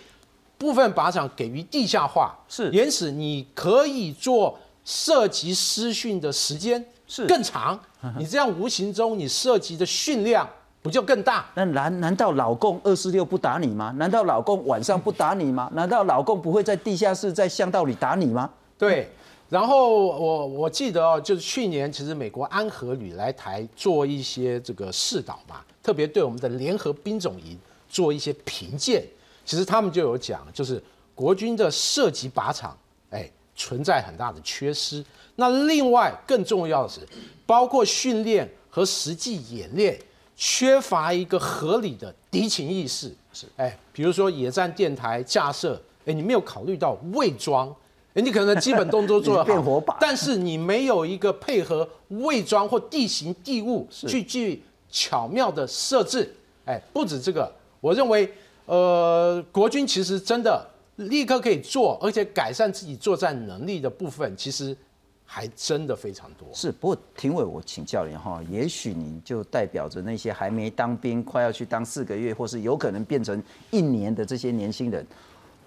[0.58, 7.80] 部分靶场给予地下化，是，因此你可以做涉及私训的时间是更长，
[8.18, 10.48] 你这样无形中你涉及的训量
[10.82, 11.46] 不就更大？
[11.56, 13.94] 那难难道老公二四六不打你吗？
[13.98, 15.70] 难道老公晚上不打你吗？
[15.74, 18.50] 难道老公不会在地下室在巷道里打你吗？
[18.78, 19.10] 对。
[19.50, 27.56] 然后我我记得哦，就是去年其实美国安和旅来台做一些这个试导嘛，特别对我们的联合兵种营
[27.90, 29.06] 做一些评鉴。
[29.46, 30.82] 其实他们就有讲，就是
[31.14, 32.76] 国军的射击靶场，
[33.10, 35.04] 哎，存在很大的缺失。
[35.36, 37.02] 那另外更重要的是，
[37.46, 40.00] 包括训练和实际演练，
[40.38, 43.14] 缺乏一个合理的敌情意识。
[43.34, 47.76] 是，哎，比如说野战电台架设，哎，你没有考虑到伪装。
[48.16, 54.62] 你可能基本动作做得 好，但是你没有一个配合伪装或地形地物去去
[54.94, 56.32] 巧妙的设置。
[56.66, 58.32] 哎，不止这个，我认为，
[58.68, 60.66] 呃，国军其实真的
[60.98, 64.78] 立刻可以做，而且改善自己作战能力的部分，其实
[65.26, 66.48] 还真的非常多。
[66.54, 73.42] 是，不过廷伟，我请教你哈，也许你就代表着那些还没当兵、快要去当四个月，或是有可能变成
[73.72, 75.06] 一年的这些年轻人。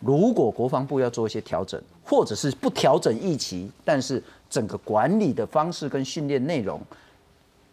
[0.00, 6.80] 如果国防部要做一些调整，或者是不调整役期，但是整个管理的方式跟训练内容，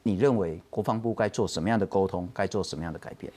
[0.03, 3.31] 你认为国防部该做什么样的沟通，该做什么样的改变？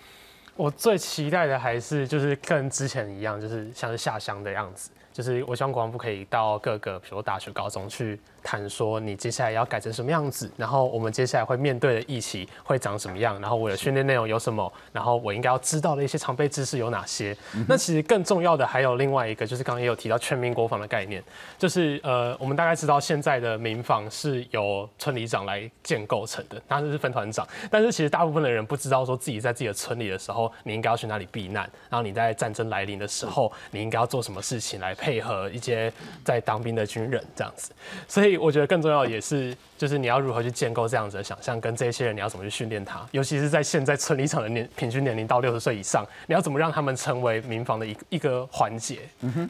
[0.57, 8.21] 我最期待的还是就是跟之前一样，就是像是下乡的样子，就是我希望国防部可以到各个，比如大学、高中去。
[8.49, 17.37] 谈说你接下来要改成什么样子，然后我们接下来会面对的疫情会长什么样，然后我的训练内容有什么，然后我应该要知道的一些常备知识有哪些。
[17.67, 21.21] 那其实更重要的还有另外一个，就是刚刚也有提到全民国防的概念，
[21.59, 27.45] 就是呃，我们大概知道现在的民防是由村里长来建构成的，那就是分团长。
[27.69, 35.93] 但是其实大部分的人不知道说自己在自己的村里的时候，你应该要去哪里避难，然后你在战争来临的时候，你应该要做什么事情来配合一些
[36.25, 37.73] 在当兵的军人这样子，
[38.09, 38.37] 所以。
[38.47, 49.01] 我觉得更重要也是，就是你要如何去建构这样子的想象，跟这些人你要怎么去训练他，尤其是在现在村里场的年平均年龄到六十岁以上，你要怎么让他们成为民防的一一个环节？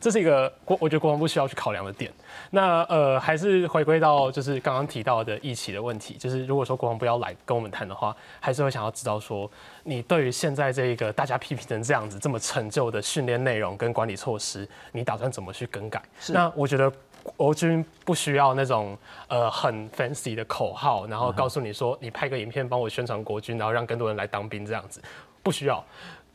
[0.01, 2.11] 这是一个国，我觉得国防部需要去考量的点。
[2.51, 9.51] 那呃，还是回归到就是刚刚提到的疫情的问题，就是如果说国防部要来跟我们谈的话，还是会想要知道说，
[9.85, 15.46] 你对于现在这一个大家批评成这样子这么陈旧的训练内容跟管理措施，你打算怎么？
[15.47, 16.03] 么去更改。
[16.29, 16.93] 那我觉得
[17.23, 25.01] 国军不需要那种呃很 fancy 的口号，然后告诉你说你拍个影片帮我宣传国军，然后让更多人来当兵这样子，
[25.43, 25.85] 不需要。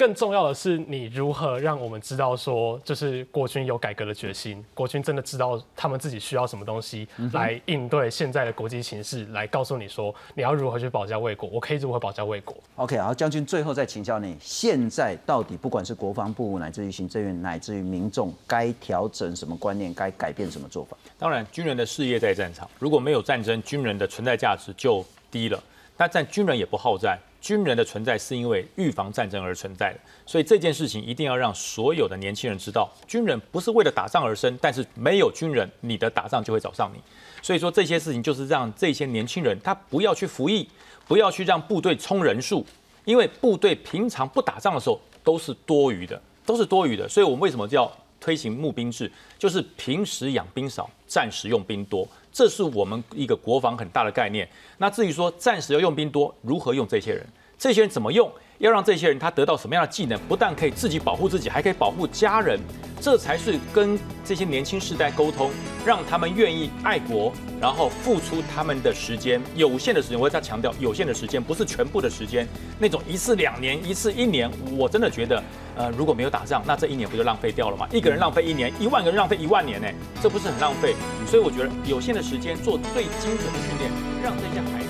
[0.02, 12.58] 更重要的是，你如何让我们知道说，就是国军有改革的决心，国军真的知道他们自己需要什么东西来应对现在的国际形势，来告诉你说你要如何去保家卫国，我可以如何保家卫国。
[12.78, 20.98] OK，好，将军最后再请教你，现在到底不管是国防部乃至于行政院乃至于民众，该调整什么观念，该改变什么做法？
[21.20, 25.64] 当然，军人的事业在战场，如果没有战争，军人的存在价值就低了。
[25.96, 27.20] 那但军人也不好战。
[27.42, 37.02] 军人的存在是因为预防战争而存在的，所以这件事情一定要让所有的年轻人知道，军人不是为了打仗而生，但是没有军人，你的打仗就会找上你。
[37.42, 40.70] 所以说这些事情就是让这些年轻人他不要去服役，
[41.08, 42.64] 不要去让部队冲人数，
[43.04, 47.10] 因为部队平常不打仗的时候都是多余的，都是多余的。
[47.10, 49.12] 所以我们为什么叫推行募兵制？
[49.40, 52.08] 就是平时养兵少，战时用兵多。
[52.32, 54.48] 这是我们一个国防很大的概念。
[54.78, 57.28] 那至于说暂时要用兵多，如何用这些人？
[57.58, 58.32] 这些人怎么用？
[58.62, 60.20] 要让这些人他得到什么样的技能？
[60.30, 62.60] 不但可以自己保护自己，还可以保护家人。
[63.02, 65.50] 这才是跟这些年轻世代沟通，
[65.84, 70.20] 让他们愿意爱国，然后付出他们的时间，有限的时间。
[70.20, 72.48] 我再强调，有限的时间不是全部的时间。
[72.78, 74.48] 那种一次两年，一次一年，
[74.78, 75.44] 我真的觉得，
[75.76, 77.88] 呃，如果没有打仗，那这一年不就浪费掉了吗？
[77.92, 79.88] 一个人浪费一年，一万个人浪费一万年，呢，
[80.22, 80.94] 这不是很浪费？
[81.26, 83.92] 所以我觉得有限的时间做最精准的训练，
[84.22, 84.81] 让这些孩。